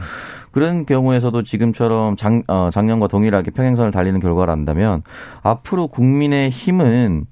그런 0.52 0.86
경우에서도 0.86 1.44
지금처럼 1.44 2.16
작, 2.16 2.44
어, 2.48 2.70
작년과 2.72 3.08
동일하게 3.08 3.52
평행선을 3.52 3.92
달리는 3.92 4.20
결과를 4.20 4.54
안다면 4.54 5.02
앞으로 5.44 5.88
국민의 5.88 6.50
힘은 6.52 7.26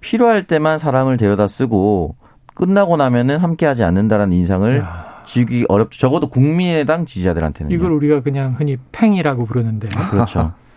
필요할 0.00 0.46
때만 0.46 0.78
사람을 0.78 1.16
데려다 1.16 1.46
쓰고 1.46 2.16
끝나고 2.54 2.96
나면은 2.96 3.38
함께하지 3.38 3.82
않는다라는 3.82 4.34
인상을 4.34 4.84
주기 5.24 5.64
어렵죠. 5.68 5.98
적어도 5.98 6.28
국민의당 6.28 7.06
지지자들한테는 7.06 7.72
이걸 7.72 7.92
우리가 7.92 8.20
그냥 8.20 8.54
흔히 8.56 8.76
팽이라고 8.92 9.46
부르는데. 9.46 9.88
그렇죠. 10.10 10.52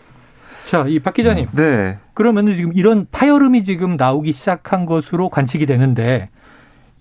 자, 0.69 0.85
이 0.87 0.99
박 0.99 1.13
기자님. 1.13 1.47
네. 1.53 1.97
그러면은 2.13 2.55
지금 2.55 2.71
이런 2.73 3.05
파열음이 3.11 3.63
지금 3.63 3.95
나오기 3.97 4.31
시작한 4.31 4.85
것으로 4.85 5.29
관측이 5.29 5.65
되는데 5.65 6.29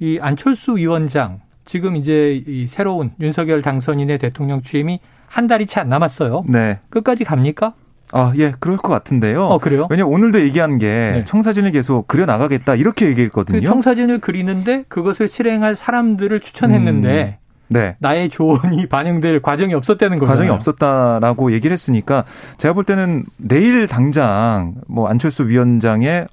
이 0.01 0.19
안철수 0.21 0.77
위원장 0.77 1.41
지금 1.65 1.97
이제 1.97 2.43
이 2.47 2.67
새로운 2.67 3.13
윤석열 3.21 3.63
당선인의 3.63 4.19
대통령 4.19 4.63
취임이 4.63 5.01
한 5.27 5.47
달이 5.47 5.67
채 5.67 5.81
안 5.81 5.89
남았어요. 5.89 6.45
네. 6.49 6.81
끝까지 6.91 7.25
갑니까? 7.25 7.75
아, 8.15 8.33
예, 8.37 8.53
그럴 8.61 8.77
것 8.77 8.89
같은데요. 8.89 9.45
어, 9.45 9.59
그래요? 9.59 9.87
왜냐면 9.89 10.13
오늘도 10.13 10.41
얘기한 10.43 10.77
게 10.79 10.87
네. 10.87 11.25
청사진을 11.25 11.71
계속 11.73 12.07
그려 12.09 12.27
나가겠다 12.27 12.75
이렇게 12.75 13.07
얘기했거든요. 13.07 13.61
그 13.61 13.67
청사진을 13.67 14.19
그리는데 14.19 14.85
그것을 14.89 15.29
실행할 15.29 15.77
사람들을 15.77 16.41
추천했는데 16.41 17.39
음. 17.39 17.42
네. 17.73 17.97
나의 18.01 18.29
조언이 18.29 18.87
반영될 18.91 19.41
과정이 19.43 19.75
없었다는 19.75 20.19
거죠. 20.19 20.29
과정이 20.29 20.51
없었다라고 20.51 21.53
얘기를 21.53 21.73
했으니까 21.73 22.25
제가 22.59 22.75
볼 22.75 22.85
때는 22.85 23.25
내일 23.39 23.87
당장 23.89 24.75
뭐 24.89 25.09
안철수 25.09 25.49
위원장의 25.49 26.27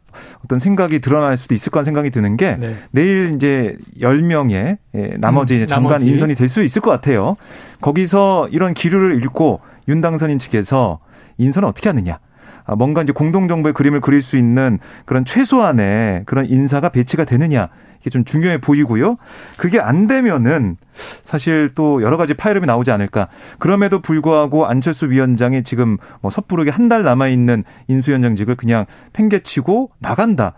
어떤 0.44 0.60
생각이 0.60 1.00
드러날 1.00 1.38
수도 1.38 1.56
있을 1.56 1.72
거란 1.72 1.86
생각이 1.86 2.10
드는 2.12 2.36
게 2.38 2.58
네. 2.60 2.76
내일 2.92 3.34
이제 3.36 3.78
10명의 4.00 4.78
예, 4.96 5.14
나머지 5.18 5.56
음, 5.62 5.68
장관 5.68 5.92
나머지. 5.94 6.12
인선이 6.12 6.36
될 6.36 6.48
수 6.50 6.64
있을 6.64 6.82
것 6.82 6.90
같아요. 6.92 7.38
거기서 7.82 8.50
이런 8.52 8.74
기류를 8.74 9.24
읽고 9.24 9.62
윤 9.88 10.02
당선인 10.02 10.40
측에서 10.40 11.00
인선을 11.38 11.68
어떻게 11.68 11.90
하느냐. 11.90 12.20
아, 12.66 12.76
뭔가 12.76 13.02
이제 13.02 13.14
공동정부의 13.14 13.74
그림을 13.74 14.02
그릴 14.02 14.22
수 14.22 14.38
있는 14.38 14.78
그런 15.06 15.26
최소한의 15.26 16.24
그런 16.26 16.46
인사가 16.46 16.90
배치가 16.90 17.24
되느냐. 17.24 17.70
이게 18.02 18.10
좀 18.10 18.24
중요해 18.26 18.60
보이고요. 18.60 19.18
그게 19.58 19.80
안 19.80 20.08
되면은 20.08 20.78
사실 21.24 21.70
또 21.76 22.02
여러 22.02 22.18
가지 22.18 22.34
파열음이 22.34 22.66
나오지 22.68 22.92
않을까. 22.92 23.28
그럼에도 23.58 24.02
불구하고 24.02 24.66
안철수 24.68 25.10
위원장이 25.10 25.64
지금 25.64 25.98
뭐 26.22 26.30
섣부르게 26.32 26.72
한 26.72 26.90
달 26.90 27.04
남아 27.04 27.28
있는 27.28 27.64
인수위원장직을 27.88 28.56
그냥 28.56 28.88
팽개치고 29.14 29.92
나간다. 30.00 30.56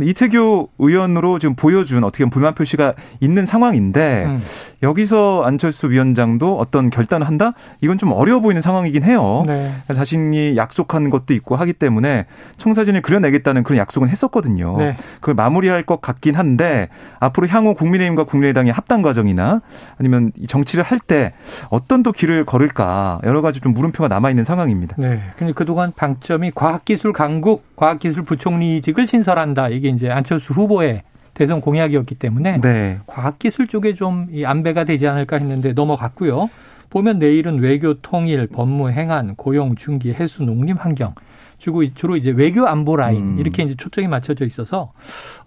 이태규 0.00 0.68
의원으로 0.78 1.38
지금 1.38 1.54
보여준 1.54 2.02
어떻게 2.02 2.24
보면 2.24 2.30
불만 2.30 2.54
표시가 2.54 2.94
있는 3.20 3.46
상황인데 3.46 4.24
음. 4.26 4.42
여기서 4.82 5.44
안철수 5.44 5.88
위원장도 5.90 6.58
어떤 6.58 6.90
결단을 6.90 7.26
한다? 7.28 7.52
이건 7.80 7.96
좀 7.96 8.10
어려워 8.12 8.40
보이는 8.40 8.60
상황이긴 8.60 9.04
해요. 9.04 9.44
네. 9.46 9.72
자신이 9.94 10.56
약속한 10.56 11.10
것도 11.10 11.32
있고 11.34 11.54
하기 11.56 11.74
때문에 11.74 12.26
청사진을 12.56 13.02
그려내겠다는 13.02 13.62
그런 13.62 13.78
약속은 13.78 14.08
했었거든요. 14.08 14.76
네. 14.78 14.96
그걸 15.20 15.34
마무리할 15.34 15.84
것 15.84 16.00
같긴 16.00 16.34
한데 16.34 16.88
앞으로 17.20 17.46
향후 17.46 17.74
국민의힘과 17.74 18.24
국민의당의 18.24 18.72
합당 18.72 19.00
과정이나 19.02 19.62
아니면 19.98 20.32
정치를 20.48 20.82
할 20.82 20.98
때 21.06 21.34
어떤 21.68 22.02
또 22.02 22.12
길을 22.12 22.46
걸을까 22.46 23.20
여러 23.24 23.42
가지 23.42 23.60
좀 23.60 23.74
물음표가 23.74 24.08
남아 24.08 24.30
있는 24.30 24.42
상황입니다. 24.44 24.96
네. 24.98 25.20
근데 25.36 25.52
그동안 25.52 25.92
방점이 25.94 26.52
과학기술 26.54 27.12
강국, 27.12 27.76
과학기술 27.76 28.22
부총리직을 28.22 29.06
신설한다. 29.06 29.68
이게 29.68 29.83
이제 29.88 30.10
안철수 30.10 30.52
후보의 30.52 31.02
대선 31.34 31.60
공약이었기 31.60 32.14
때문에 32.14 32.60
네. 32.60 32.98
과학기술 33.06 33.66
쪽에 33.66 33.94
좀 33.94 34.28
안배가 34.44 34.84
되지 34.84 35.08
않을까 35.08 35.38
했는데 35.38 35.72
넘어갔고요. 35.72 36.48
보면 36.90 37.18
내일은 37.18 37.58
외교 37.58 37.94
통일, 37.94 38.46
법무 38.46 38.90
행안, 38.90 39.34
고용, 39.34 39.74
중기, 39.74 40.12
해수, 40.12 40.44
농림, 40.44 40.76
환경 40.76 41.14
주로 41.58 41.82
주로 41.94 42.16
이제 42.16 42.30
외교 42.30 42.66
안보 42.66 42.94
라인 42.96 43.34
음. 43.34 43.38
이렇게 43.40 43.62
이제 43.62 43.74
초점이 43.74 44.06
맞춰져 44.06 44.44
있어서 44.44 44.92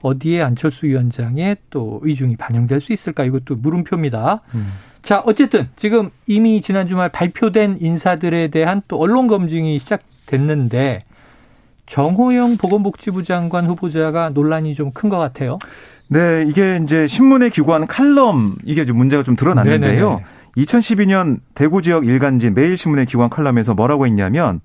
어디에 0.02 0.42
안철수 0.42 0.88
위원장의 0.88 1.58
또 1.70 2.00
의중이 2.04 2.38
반영될 2.38 2.82
수 2.82 2.92
있을까 2.92 3.24
이것도 3.24 3.56
물음표입니다. 3.58 4.42
음. 4.56 4.74
자 5.04 5.22
어쨌든 5.26 5.70
지금 5.76 6.10
이미 6.26 6.60
지난 6.60 6.88
주말 6.88 7.10
발표된 7.10 7.78
인사들에 7.80 8.50
대한 8.50 8.82
또 8.88 9.00
언론 9.00 9.28
검증이 9.28 9.78
시작됐는데 9.80 11.00
정호영 11.88 12.58
보건복지부 12.58 13.24
장관 13.24 13.66
후보자가 13.66 14.30
논란이 14.30 14.76
좀 14.76 14.92
큰 14.94 15.10
것 15.10 15.18
같아요. 15.18 15.58
네, 16.10 16.46
이게 16.48 16.80
이제 16.84 17.08
신문에 17.08 17.50
기고한 17.50 17.88
칼럼 17.88 18.56
이게 18.64 18.86
좀 18.86 18.98
문제가 18.98 19.24
좀 19.24 19.36
드러났는데요. 19.36 20.10
네네. 20.10 20.26
2012년 20.58 21.40
대구 21.54 21.82
지역 21.82 22.06
일간지 22.06 22.50
매일신문에 22.50 23.06
기고한 23.06 23.30
칼럼에서 23.30 23.74
뭐라고 23.74 24.06
했냐면 24.06 24.60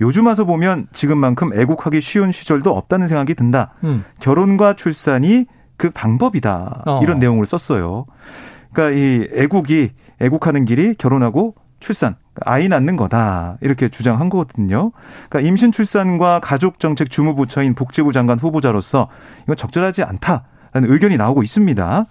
요즘 0.00 0.26
와서 0.26 0.44
보면 0.44 0.86
지금만큼 0.92 1.52
애국하기 1.58 2.00
쉬운 2.00 2.32
시절도 2.32 2.76
없다는 2.76 3.08
생각이 3.08 3.34
든다. 3.34 3.72
음. 3.84 4.04
결혼과 4.20 4.74
출산이 4.74 5.46
그 5.76 5.90
방법이다. 5.90 6.82
어. 6.86 7.00
이런 7.02 7.18
내용을 7.18 7.46
썼어요. 7.46 8.04
그러니까 8.72 8.98
이 9.00 9.26
애국이 9.34 9.90
애국하는 10.20 10.64
길이 10.64 10.94
결혼하고 10.94 11.54
출산, 11.80 12.16
아이 12.44 12.68
낳는 12.68 12.96
거다. 12.96 13.58
이렇게 13.60 13.88
주장한 13.88 14.28
거거든요. 14.28 14.90
그러니까 15.28 15.48
임신 15.48 15.72
출산과 15.72 16.40
가족 16.40 16.78
정책 16.80 17.10
주무부처인 17.10 17.74
복지부 17.74 18.12
장관 18.12 18.38
후보자로서 18.38 19.08
이건 19.44 19.56
적절하지 19.56 20.02
않다. 20.02 20.44
라는 20.70 20.92
의견이 20.92 21.16
나오고 21.16 21.42
있습니다. 21.42 22.04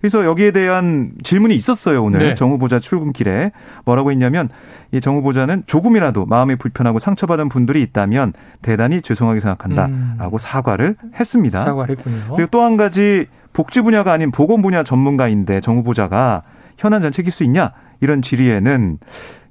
그래서 0.00 0.24
여기에 0.24 0.52
대한 0.52 1.12
질문이 1.22 1.54
있었어요, 1.54 2.02
오늘. 2.02 2.20
네. 2.20 2.34
정 2.34 2.50
후보자 2.50 2.78
출근길에. 2.78 3.52
뭐라고 3.84 4.10
했냐면, 4.10 4.48
이 4.90 5.00
정 5.00 5.16
후보자는 5.16 5.64
조금이라도 5.66 6.24
마음이 6.24 6.56
불편하고 6.56 6.98
상처받은 6.98 7.50
분들이 7.50 7.82
있다면 7.82 8.32
대단히 8.62 9.02
죄송하게 9.02 9.40
생각한다. 9.40 9.86
음. 9.86 10.14
라고 10.18 10.38
사과를 10.38 10.96
했습니다. 11.20 11.62
사과를 11.62 11.96
했군요. 11.98 12.36
그리고 12.36 12.50
또 12.50 12.62
한 12.62 12.78
가지 12.78 13.26
복지 13.52 13.82
분야가 13.82 14.12
아닌 14.12 14.30
보건 14.30 14.62
분야 14.62 14.82
전문가인데 14.82 15.60
정 15.60 15.76
후보자가 15.76 16.42
현안 16.78 17.02
정책일 17.02 17.30
수 17.30 17.44
있냐? 17.44 17.72
이런 18.00 18.22
질의에는 18.22 18.98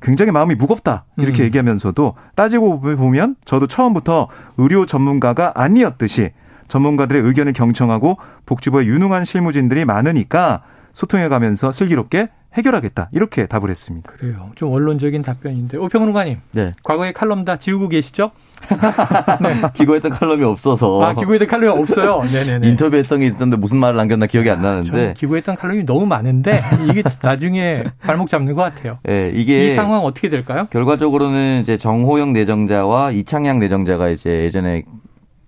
굉장히 0.02 0.32
마음이 0.32 0.56
무겁다 0.56 1.06
이렇게 1.18 1.44
음. 1.44 1.46
얘기하면서도 1.46 2.16
따지고 2.36 2.80
보면 2.80 3.36
저도 3.46 3.68
처음부터 3.68 4.28
의료 4.58 4.86
전문가가 4.86 5.52
아니었듯이 5.56 6.32
전문가들의 6.68 7.22
의견을 7.22 7.54
경청하고 7.54 8.18
복지부에 8.46 8.86
유능한 8.86 9.26
실무진들이 9.26 9.86
많으니까 9.86 10.64
소통해 10.94 11.28
가면서 11.28 11.72
슬기롭게 11.72 12.30
해결하겠다 12.56 13.10
이렇게 13.12 13.46
답을 13.46 13.70
했습니다. 13.70 14.12
그래요. 14.12 14.52
좀 14.56 14.72
원론적인 14.72 15.22
답변인데 15.22 15.78
오평론가님, 15.78 16.38
네. 16.54 16.72
과거에 16.84 17.12
칼럼 17.12 17.46
다 17.46 17.58
지우고 17.58 17.88
계시죠? 17.90 18.32
네. 19.42 19.62
기고했던 19.74 20.12
칼럼이 20.12 20.44
없어서. 20.44 21.04
아 21.04 21.14
기고했던 21.14 21.48
칼럼이 21.48 21.80
없어요. 21.80 22.24
네네네. 22.24 22.68
인터뷰했던 22.68 23.20
게 23.20 23.28
있었는데 23.28 23.58
무슨 23.58 23.78
말을 23.78 23.96
남겼나 23.98 24.26
기억이 24.26 24.50
안 24.50 24.62
나는데. 24.62 25.14
기고했던 25.18 25.56
칼럼이 25.56 25.86
너무 25.86 26.06
많은데 26.08 26.62
이게 26.90 27.04
나중에 27.22 27.84
발목 28.02 28.30
잡는 28.30 28.54
것 28.56 28.62
같아요. 28.64 28.98
네, 29.04 29.32
이게 29.34 29.72
이 29.72 29.76
상황 29.76 30.02
어떻게 30.04 30.30
될까요? 30.30 30.68
결과적으로는 30.72 31.62
이제 31.62 31.78
정호영 31.78 32.34
내정자와 32.34 33.12
이창양 33.12 33.60
내정자가 33.60 34.10
이제 34.10 34.30
예전에 34.44 34.84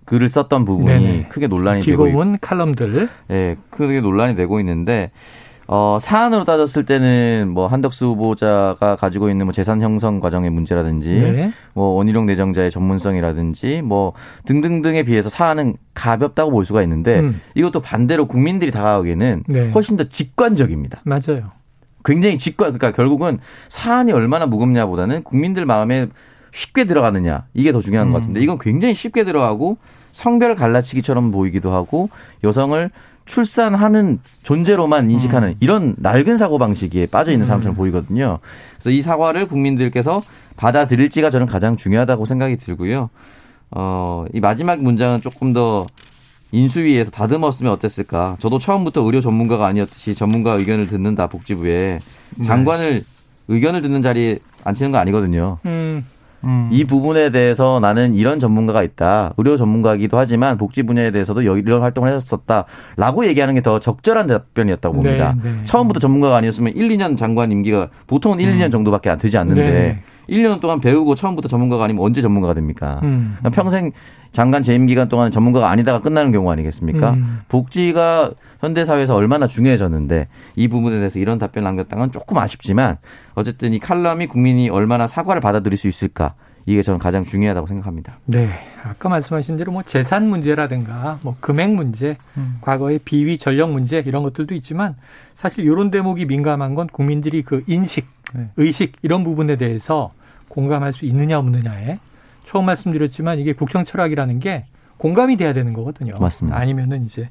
글을 0.04 0.28
썼던 0.28 0.64
부분이 0.64 0.88
네네. 1.04 1.28
크게 1.28 1.46
논란이 1.46 1.82
되고 1.82 2.04
기고문 2.04 2.38
칼럼들. 2.40 3.08
네, 3.28 3.56
크게 3.70 4.00
논란이 4.00 4.34
되고 4.36 4.58
있는데 4.60 5.10
어, 5.68 5.98
사안으로 6.00 6.44
따졌을 6.44 6.84
때는 6.84 7.50
뭐 7.50 7.66
한덕수 7.66 8.06
후보자가 8.06 8.96
가지고 8.96 9.30
있는 9.30 9.46
뭐 9.46 9.52
재산 9.52 9.80
형성 9.80 10.20
과정의 10.20 10.50
문제라든지 10.50 11.10
네. 11.10 11.52
뭐 11.72 11.94
원희룡 11.94 12.26
내정자의 12.26 12.70
전문성이라든지 12.70 13.82
뭐 13.82 14.12
등등등에 14.44 15.04
비해서 15.04 15.28
사안은 15.28 15.74
가볍다고 15.94 16.50
볼 16.50 16.64
수가 16.64 16.82
있는데 16.82 17.20
음. 17.20 17.40
이것도 17.54 17.80
반대로 17.80 18.26
국민들이 18.26 18.70
다가오기에는 18.70 19.44
네. 19.48 19.70
훨씬 19.70 19.96
더 19.96 20.04
직관적입니다. 20.04 21.02
맞아요. 21.04 21.52
굉장히 22.04 22.38
직관 22.38 22.72
그러니까 22.72 22.92
결국은 22.92 23.38
사안이 23.68 24.12
얼마나 24.12 24.46
무겁냐보다는 24.46 25.22
국민들 25.22 25.64
마음에 25.66 26.08
쉽게 26.50 26.84
들어가느냐 26.84 27.44
이게 27.54 27.72
더 27.72 27.80
중요한 27.80 28.08
음. 28.08 28.12
것 28.12 28.20
같은데 28.20 28.40
이건 28.40 28.58
굉장히 28.58 28.94
쉽게 28.94 29.24
들어가고 29.24 29.78
성별 30.10 30.54
갈라치기처럼 30.54 31.30
보이기도 31.30 31.72
하고 31.72 32.10
여성을 32.44 32.90
출산하는 33.24 34.20
존재로만 34.42 35.10
인식하는 35.10 35.48
음. 35.50 35.54
이런 35.60 35.94
낡은 35.98 36.36
사고 36.36 36.58
방식에 36.58 37.06
빠져 37.06 37.32
있는 37.32 37.46
사람처럼 37.46 37.74
음. 37.74 37.76
보이거든요. 37.76 38.38
그래서 38.74 38.90
이 38.90 39.02
사과를 39.02 39.46
국민들께서 39.46 40.22
받아들일지가 40.56 41.30
저는 41.30 41.46
가장 41.46 41.76
중요하다고 41.76 42.24
생각이 42.24 42.56
들고요. 42.56 43.10
어, 43.70 44.24
이 44.32 44.40
마지막 44.40 44.80
문장은 44.80 45.22
조금 45.22 45.52
더 45.52 45.86
인수위에서 46.52 47.10
다듬었으면 47.10 47.72
어땠을까. 47.72 48.36
저도 48.38 48.58
처음부터 48.58 49.02
의료 49.02 49.20
전문가가 49.20 49.66
아니었듯이 49.66 50.14
전문가 50.14 50.52
의견을 50.52 50.86
듣는다 50.86 51.26
복지부에 51.26 52.00
네. 52.36 52.44
장관을 52.44 53.00
네. 53.00 53.02
의견을 53.48 53.82
듣는 53.82 54.02
자리에 54.02 54.38
앉히는 54.64 54.92
거 54.92 54.98
아니거든요. 54.98 55.58
음. 55.64 56.04
음. 56.44 56.68
이 56.70 56.84
부분에 56.84 57.30
대해서 57.30 57.80
나는 57.80 58.14
이런 58.14 58.38
전문가가 58.38 58.82
있다. 58.82 59.32
의료 59.38 59.56
전문가이기도 59.56 60.18
하지만 60.18 60.58
복지 60.58 60.82
분야에 60.82 61.10
대해서도 61.10 61.40
이런 61.42 61.80
활동을 61.80 62.12
했었다라고 62.12 63.26
얘기하는 63.26 63.54
게 63.54 63.62
더 63.62 63.78
적절한 63.78 64.26
답변이었다고 64.26 64.96
봅니다. 64.96 65.36
네, 65.42 65.50
네. 65.50 65.64
처음부터 65.64 66.00
전문가가 66.00 66.36
아니었으면 66.36 66.74
1, 66.74 66.88
2년 66.88 67.16
장관 67.16 67.52
임기가 67.52 67.88
보통은 68.08 68.40
1, 68.40 68.48
음. 68.48 68.58
2년 68.58 68.72
정도밖에 68.72 69.08
안 69.08 69.18
되지 69.18 69.38
않는데 69.38 69.62
네. 69.62 70.02
1년 70.32 70.60
동안 70.60 70.80
배우고 70.80 71.14
처음부터 71.14 71.48
전문가가 71.48 71.84
아니면 71.84 72.02
언제 72.02 72.20
전문가가 72.20 72.54
됩니까? 72.54 73.00
음. 73.02 73.36
평생 73.52 73.92
장관 74.32 74.62
재임 74.62 74.86
기간 74.86 75.08
동안 75.08 75.30
전문가가 75.30 75.70
아니다가 75.70 76.00
끝나는 76.00 76.32
경우 76.32 76.50
아니겠습니까? 76.50 77.12
음. 77.12 77.40
복지가 77.48 78.32
현대 78.60 78.84
사회에서 78.84 79.14
얼마나 79.14 79.46
중요해졌는데 79.46 80.28
이 80.56 80.68
부분에 80.68 80.96
대해서 80.96 81.18
이런 81.18 81.38
답변을 81.38 81.64
남겼다는 81.64 82.04
건 82.04 82.12
조금 82.12 82.38
아쉽지만 82.38 82.96
어쨌든 83.34 83.74
이 83.74 83.78
칼럼이 83.78 84.26
국민이 84.26 84.70
얼마나 84.70 85.06
사과를 85.06 85.40
받아들일 85.40 85.76
수 85.76 85.86
있을까 85.86 86.34
이게 86.64 86.82
저는 86.82 86.98
가장 86.98 87.24
중요하다고 87.24 87.66
생각합니다. 87.66 88.18
네. 88.24 88.50
아까 88.84 89.08
말씀하신 89.08 89.56
대로 89.56 89.72
뭐 89.72 89.82
재산 89.82 90.28
문제라든가 90.28 91.18
뭐 91.22 91.36
금액 91.40 91.70
문제, 91.70 92.16
음. 92.36 92.58
과거의 92.60 93.00
비위 93.00 93.36
전력 93.36 93.72
문제 93.72 94.02
이런 94.06 94.22
것들도 94.22 94.54
있지만 94.54 94.94
사실 95.34 95.64
이런 95.64 95.90
대목이 95.90 96.24
민감한 96.26 96.74
건 96.74 96.86
국민들이 96.86 97.42
그 97.42 97.64
인식, 97.66 98.06
네. 98.32 98.48
의식 98.56 98.92
이런 99.02 99.24
부분에 99.24 99.56
대해서 99.56 100.12
공감할 100.52 100.92
수 100.92 101.06
있느냐 101.06 101.38
없느냐에 101.38 101.96
처음 102.44 102.66
말씀드렸지만 102.66 103.38
이게 103.38 103.54
국정 103.54 103.84
철학이라는 103.86 104.38
게 104.38 104.66
공감이 104.98 105.36
돼야 105.36 105.52
되는 105.54 105.72
거거든요. 105.72 106.14
맞습니다. 106.20 106.56
아니면은 106.58 107.06
이제 107.06 107.30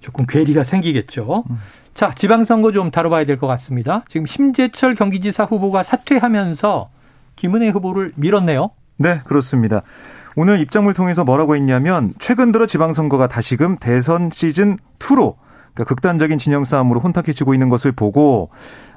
조금 0.00 0.26
괴리가 0.26 0.62
생기겠죠. 0.62 1.44
음. 1.48 1.58
자, 1.94 2.12
지방선거 2.14 2.72
좀 2.72 2.90
다뤄봐야 2.90 3.24
될 3.24 3.38
것 3.38 3.46
같습니다. 3.46 4.04
지금 4.08 4.26
심재철 4.26 4.94
경기지사 4.94 5.44
후보가 5.44 5.82
사퇴하면서 5.82 6.90
김은혜 7.36 7.70
후보를 7.70 8.12
밀었네요. 8.16 8.70
네, 8.98 9.20
그렇습니다. 9.24 9.82
오늘 10.36 10.60
입장을 10.60 10.92
통해서 10.92 11.24
뭐라고 11.24 11.56
했냐면 11.56 12.12
최근 12.18 12.52
들어 12.52 12.66
지방선거가 12.66 13.28
다시금 13.28 13.78
대선 13.78 14.28
시즌 14.30 14.76
2로 14.98 15.36
그러니까 15.72 15.84
극단적인 15.88 16.38
진영 16.38 16.64
싸움으로 16.64 17.00
혼탁해지고 17.00 17.54
있는 17.54 17.68
것을 17.70 17.92
보고 17.92 18.50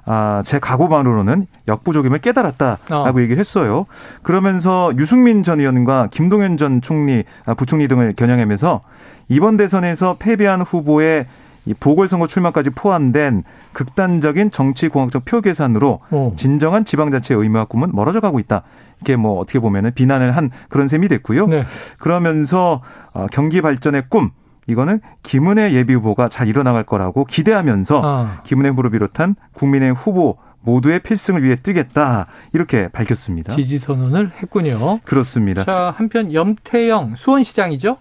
아, 0.08 0.42
제 0.46 0.58
각오만으로는 0.58 1.48
역부족임을 1.68 2.20
깨달았다라고 2.20 3.20
어. 3.20 3.22
얘기를 3.22 3.40
했어요. 3.40 3.86
그러면서 4.24 4.92
유승민 4.98 5.44
전 5.44 5.60
의원과 5.60 6.08
김동연 6.12 6.56
전 6.56 6.82
총리, 6.82 7.26
아, 7.46 7.54
부총리 7.54 7.90
등을 7.90 8.14
겨냥하면서 8.14 8.82
이번 9.28 9.58
대선에서 9.58 10.16
패배한 10.18 10.62
후보의 10.62 11.26
이 11.66 11.74
보궐선거 11.74 12.28
출마까지 12.28 12.70
포함된 12.70 13.44
극단적인 13.74 14.52
정치공학적 14.52 15.26
표 15.26 15.42
계산으로 15.42 16.00
오. 16.12 16.34
진정한 16.38 16.86
지방자치의 16.86 17.38
의무와 17.42 17.66
꿈은 17.66 17.92
멀어져 17.94 18.22
가고 18.22 18.40
있다. 18.40 18.64
이게 19.02 19.18
뭐 19.18 19.38
어떻게 19.38 19.60
보면은 19.60 19.92
비난을 19.94 20.36
한 20.38 20.50
그런 20.70 20.88
셈이 20.88 21.10
됐고요. 21.10 21.48
네. 21.48 21.66
그러면서 22.00 22.82
어, 23.12 23.28
경기 23.30 23.62
발전의 23.62 24.04
꿈 24.08 24.32
이거는 24.68 25.00
김은혜 25.24 25.74
예비 25.74 25.94
후보가 25.94 26.30
잘 26.30 26.48
일어나갈 26.48 26.84
거라고 26.84 27.26
기대하면서 27.26 28.02
아. 28.04 28.42
김은혜 28.44 28.70
후보를 28.70 28.92
비롯한 28.92 29.36
국민의 29.54 29.94
후보 29.94 30.38
모두의 30.62 31.00
필승을 31.00 31.44
위해 31.44 31.56
뛰겠다 31.56 32.28
이렇게 32.54 32.90
밝혔습니다. 32.90 33.56
지지 33.56 33.80
선언을 33.80 34.34
했군요. 34.42 35.00
그렇습니다. 35.06 35.64
자 35.64 35.94
한편 35.96 36.34
염태영 36.34 37.16
수원시장이죠. 37.16 37.98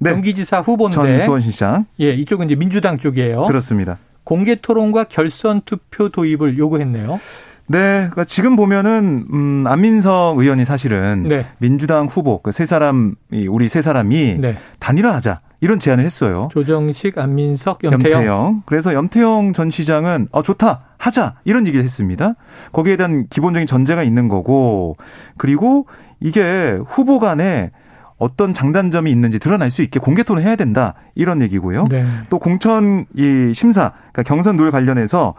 네. 0.00 0.10
경기지사 0.10 0.60
후보인데 0.60 0.94
전 0.94 1.18
수원시장. 1.20 1.86
예, 2.00 2.10
이쪽은 2.10 2.46
이제 2.46 2.56
민주당 2.56 2.98
쪽이에요. 2.98 3.46
그렇습니다. 3.46 3.98
공개 4.24 4.56
토론과 4.60 5.04
결선 5.04 5.62
투표 5.64 6.08
도입을 6.10 6.58
요구했네요. 6.58 7.18
네, 7.66 7.78
그러니까 8.10 8.24
지금 8.24 8.56
보면은 8.56 9.24
음 9.32 9.64
안민석 9.66 10.36
의원이 10.38 10.64
사실은 10.66 11.24
네. 11.26 11.46
민주당 11.58 12.06
후보 12.06 12.42
그 12.42 12.52
세 12.52 12.66
사람 12.66 13.14
우리 13.48 13.68
세 13.68 13.80
사람이 13.82 14.36
네. 14.38 14.56
단일화하자 14.80 15.40
이런 15.60 15.78
제안을 15.78 16.04
했어요. 16.04 16.48
조정식, 16.52 17.16
안민석, 17.16 17.82
염태영. 17.82 18.12
염태영. 18.12 18.62
그래서 18.66 18.92
염태영 18.92 19.54
전 19.54 19.70
시장은 19.70 20.28
어 20.30 20.42
좋다 20.42 20.80
하자 20.98 21.36
이런 21.44 21.66
얘기를 21.66 21.84
했습니다. 21.84 22.34
거기에 22.72 22.96
대한 22.98 23.26
기본적인 23.30 23.66
전제가 23.66 24.02
있는 24.02 24.28
거고 24.28 24.96
그리고 25.38 25.86
이게 26.20 26.78
후보 26.86 27.18
간에 27.18 27.70
어떤 28.18 28.52
장단점이 28.52 29.10
있는지 29.10 29.38
드러날 29.38 29.70
수 29.70 29.82
있게 29.82 29.98
공개 30.00 30.22
토론을 30.22 30.46
해야 30.46 30.54
된다 30.56 30.94
이런 31.14 31.40
얘기고요. 31.40 31.86
네. 31.90 32.04
또 32.28 32.38
공천 32.38 33.06
이 33.16 33.52
심사 33.54 33.92
그러니까 34.12 34.22
경선 34.22 34.58
룰 34.58 34.70
관련해서 34.70 35.32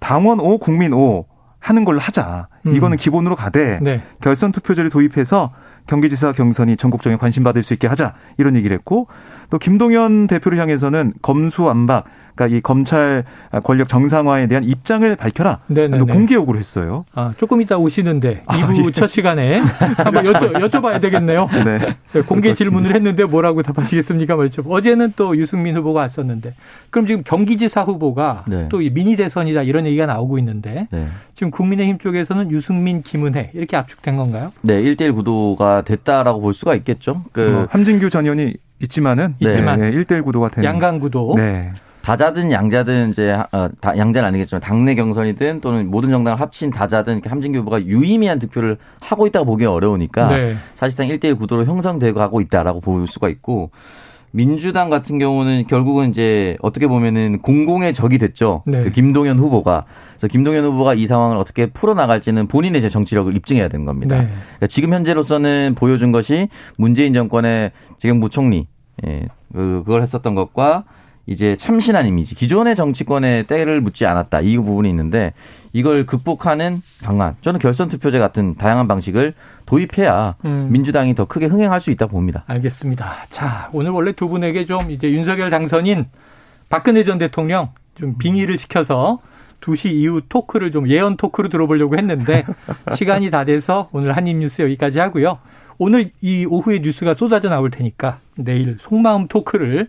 당원 0.00 0.38
5 0.38 0.58
국민 0.58 0.92
5 0.92 1.24
하는 1.62 1.84
걸로 1.84 2.00
하자. 2.00 2.48
음. 2.66 2.74
이거는 2.74 2.96
기본으로 2.96 3.36
가되 3.36 3.78
네. 3.80 4.02
결선 4.20 4.52
투표제를 4.52 4.90
도입해서 4.90 5.52
경기지사 5.86 6.32
경선이 6.32 6.76
전국적인 6.76 7.18
관심받을 7.18 7.62
수 7.62 7.72
있게 7.74 7.86
하자 7.86 8.14
이런 8.38 8.56
얘기를 8.56 8.76
했고 8.76 9.08
또 9.50 9.58
김동연 9.58 10.28
대표를 10.28 10.58
향해서는 10.58 11.12
검수안박 11.22 12.06
그러니까 12.34 12.56
이 12.56 12.60
검찰 12.60 13.24
권력 13.64 13.88
정상화에 13.88 14.46
대한 14.46 14.64
입장을 14.64 15.14
밝혀라. 15.16 15.58
네네네. 15.66 16.12
공개 16.12 16.34
요구를 16.34 16.58
했어요. 16.58 17.04
아, 17.14 17.34
조금 17.36 17.60
이따 17.60 17.76
오시는데 17.76 18.42
아, 18.46 18.56
2부 18.58 18.86
예. 18.86 18.92
첫 18.92 19.06
시간에 19.06 19.58
한번 19.98 20.24
여쭤, 20.24 20.52
여쭤봐야 20.54 21.00
되겠네요. 21.00 21.48
네. 21.64 21.78
네 22.12 22.20
공개 22.22 22.54
질문을 22.54 22.94
했는데 22.94 23.24
뭐라고 23.24 23.62
답하시겠습니까? 23.62 24.36
여쭤 24.36 24.64
어제는 24.68 25.12
또 25.16 25.36
유승민 25.36 25.76
후보가 25.76 26.00
왔었는데 26.00 26.54
그럼 26.90 27.06
지금 27.06 27.22
경기지사 27.22 27.82
후보가 27.82 28.44
네. 28.46 28.68
또 28.70 28.78
미니 28.78 29.16
대선이다 29.16 29.62
이런 29.62 29.86
얘기가 29.86 30.06
나오고 30.06 30.38
있는데 30.38 30.86
네. 30.90 31.06
지금 31.34 31.50
국민의힘 31.50 31.98
쪽에서는 31.98 32.50
유승민, 32.50 33.02
김은혜 33.02 33.50
이렇게 33.54 33.76
압축된 33.76 34.16
건가요? 34.16 34.52
네, 34.62 34.82
1대1 34.82 35.14
구도가 35.14 35.71
됐다라고 35.80 36.42
볼 36.42 36.52
수가 36.52 36.74
있겠죠. 36.74 37.24
그 37.32 37.62
어, 37.62 37.66
함진규 37.70 38.10
전 38.10 38.24
의원이 38.24 38.54
있지만은 38.82 39.36
있지만 39.38 39.80
네. 39.80 39.90
1대1 39.90 40.24
구도가 40.24 40.50
된 40.50 40.64
양강 40.64 40.98
구도. 40.98 41.32
네. 41.36 41.72
다자든 42.02 42.50
양자든 42.50 43.10
이제 43.10 43.32
어, 43.52 43.68
다 43.80 43.96
양자는 43.96 44.28
아니겠지만 44.28 44.60
당내 44.60 44.96
경선이든 44.96 45.60
또는 45.60 45.90
모든 45.90 46.10
정당을 46.10 46.40
합친 46.40 46.70
다자든 46.70 47.14
이렇게 47.14 47.28
함진규 47.28 47.60
후보가 47.60 47.84
유의미한 47.84 48.38
득표를 48.40 48.76
하고 49.00 49.26
있다고 49.26 49.46
보기 49.46 49.64
어려우니까 49.64 50.36
네. 50.36 50.56
사실상 50.74 51.08
1대1 51.08 51.38
구도로 51.38 51.64
형성되고 51.64 52.18
가고 52.18 52.40
있다라고 52.40 52.80
볼 52.80 53.06
수가 53.06 53.28
있고 53.28 53.70
민주당 54.32 54.90
같은 54.90 55.18
경우는 55.18 55.66
결국은 55.68 56.10
이제 56.10 56.56
어떻게 56.60 56.86
보면은 56.86 57.40
공공의 57.40 57.92
적이 57.92 58.18
됐죠. 58.18 58.62
네. 58.66 58.82
그 58.82 58.90
김동연 58.90 59.38
후보가. 59.38 59.84
그래서 60.22 60.30
김동연 60.30 60.64
후보가 60.64 60.94
이 60.94 61.08
상황을 61.08 61.36
어떻게 61.36 61.66
풀어나갈지는 61.66 62.46
본인의 62.46 62.80
제 62.80 62.88
정치력을 62.88 63.34
입증해야 63.34 63.66
되는 63.66 63.84
겁니다. 63.84 64.18
네. 64.18 64.28
그러니까 64.28 64.66
지금 64.68 64.94
현재로서는 64.94 65.74
보여준 65.76 66.12
것이 66.12 66.48
문재인 66.76 67.12
정권의 67.12 67.72
지금 67.98 68.20
부총리 68.20 68.68
예, 69.04 69.26
그, 69.52 69.82
그걸 69.84 70.00
했었던 70.02 70.36
것과 70.36 70.84
이제 71.26 71.56
참신한 71.56 72.06
이미지, 72.06 72.36
기존의 72.36 72.76
정치권에 72.76 73.44
때를 73.44 73.80
묻지 73.80 74.06
않았다. 74.06 74.42
이 74.42 74.56
부분이 74.58 74.88
있는데 74.90 75.32
이걸 75.72 76.06
극복하는 76.06 76.82
방안, 77.02 77.34
저는 77.40 77.58
결선 77.58 77.88
투표제 77.88 78.20
같은 78.20 78.54
다양한 78.54 78.86
방식을 78.86 79.34
도입해야 79.66 80.36
음. 80.44 80.68
민주당이 80.70 81.16
더 81.16 81.24
크게 81.24 81.46
흥행할 81.46 81.80
수 81.80 81.90
있다 81.90 82.06
고 82.06 82.12
봅니다. 82.12 82.44
알겠습니다. 82.46 83.26
자, 83.28 83.70
오늘 83.72 83.90
원래 83.90 84.12
두 84.12 84.28
분에게 84.28 84.66
좀 84.66 84.92
이제 84.92 85.10
윤석열 85.10 85.50
당선인 85.50 86.06
박근혜 86.68 87.02
전 87.02 87.18
대통령 87.18 87.70
좀 87.96 88.18
빙의를 88.18 88.56
시켜서 88.56 89.18
2시 89.62 89.92
이후 89.92 90.20
토크를 90.28 90.70
좀 90.70 90.88
예언 90.88 91.16
토크로 91.16 91.48
들어보려고 91.48 91.96
했는데 91.96 92.44
시간이 92.94 93.30
다 93.30 93.44
돼서 93.44 93.88
오늘 93.92 94.14
한입 94.16 94.36
뉴스 94.36 94.60
여기까지 94.62 94.98
하고요. 94.98 95.38
오늘 95.78 96.10
이 96.20 96.44
오후에 96.48 96.80
뉴스가 96.80 97.14
쏟아져 97.18 97.48
나올 97.48 97.70
테니까 97.70 98.18
내일 98.36 98.76
속마음 98.78 99.26
토크를 99.28 99.88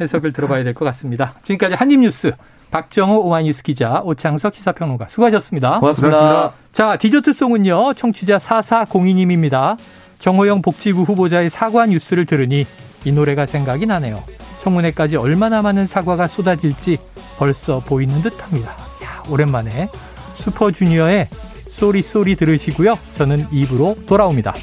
해석을 0.00 0.32
들어봐야 0.32 0.62
될 0.64 0.72
것 0.74 0.84
같습니다. 0.86 1.34
지금까지 1.42 1.74
한입 1.74 2.00
뉴스 2.00 2.32
박정호 2.70 3.20
오마이뉴스 3.26 3.62
기자 3.62 4.00
오창석 4.04 4.54
시사평론가 4.54 5.08
수고하셨습니다. 5.08 5.78
고맙습니다. 5.80 6.18
고맙습니다. 6.18 6.52
자 6.72 6.96
디저트송은요 6.96 7.94
청취자 7.94 8.38
4402님입니다. 8.38 9.76
정호영 10.18 10.62
복지부 10.62 11.02
후보자의 11.02 11.50
사과 11.50 11.86
뉴스를 11.86 12.24
들으니 12.26 12.64
이 13.04 13.12
노래가 13.12 13.46
생각이 13.46 13.86
나네요. 13.86 14.18
청문회까지 14.62 15.16
얼마나 15.16 15.62
많은 15.62 15.86
사과가 15.86 16.26
쏟아질지 16.26 16.96
벌써 17.38 17.80
보이는 17.80 18.20
듯합니다. 18.22 18.74
야, 19.04 19.22
오랜만에 19.30 19.88
슈퍼주니어의 20.36 21.28
쏘리 21.68 22.02
쏘리 22.02 22.36
들으시고요. 22.36 22.98
저는 23.16 23.46
입으로 23.52 23.96
돌아옵니다. 24.06 24.54